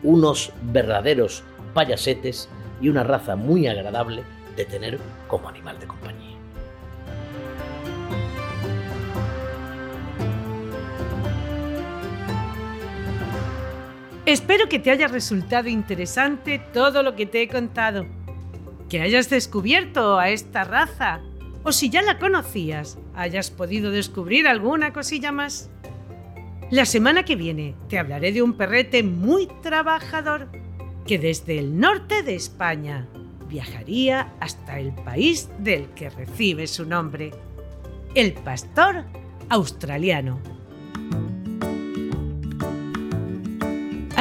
unos 0.03 0.51
verdaderos 0.61 1.43
payasetes 1.73 2.49
y 2.79 2.89
una 2.89 3.03
raza 3.03 3.35
muy 3.35 3.67
agradable 3.67 4.23
de 4.55 4.65
tener 4.65 4.99
como 5.27 5.49
animal 5.49 5.79
de 5.79 5.87
compañía. 5.87 6.26
Espero 14.27 14.67
que 14.67 14.77
te 14.77 14.91
haya 14.91 15.07
resultado 15.07 15.69
interesante 15.69 16.59
todo 16.59 17.01
lo 17.01 17.15
que 17.15 17.25
te 17.25 17.41
he 17.41 17.47
contado, 17.47 18.05
que 18.89 18.99
hayas 18.99 19.29
descubierto 19.29 20.19
a 20.19 20.31
esta 20.31 20.65
raza 20.65 21.21
o 21.63 21.71
si 21.71 21.89
ya 21.89 22.01
la 22.01 22.19
conocías, 22.19 22.97
hayas 23.15 23.51
podido 23.51 23.89
descubrir 23.89 24.45
alguna 24.45 24.91
cosilla 24.91 25.31
más. 25.31 25.69
La 26.69 26.85
semana 26.85 27.23
que 27.23 27.37
viene 27.37 27.75
te 27.87 27.99
hablaré 27.99 28.33
de 28.33 28.41
un 28.41 28.57
perrete 28.57 29.01
muy 29.01 29.47
trabajador 29.63 30.49
que 31.05 31.17
desde 31.17 31.57
el 31.57 31.79
norte 31.79 32.21
de 32.21 32.35
España 32.35 33.07
viajaría 33.47 34.33
hasta 34.41 34.77
el 34.77 34.91
país 34.91 35.49
del 35.59 35.87
que 35.91 36.09
recibe 36.09 36.67
su 36.67 36.85
nombre, 36.85 37.31
el 38.13 38.33
pastor 38.33 39.05
australiano. 39.47 40.41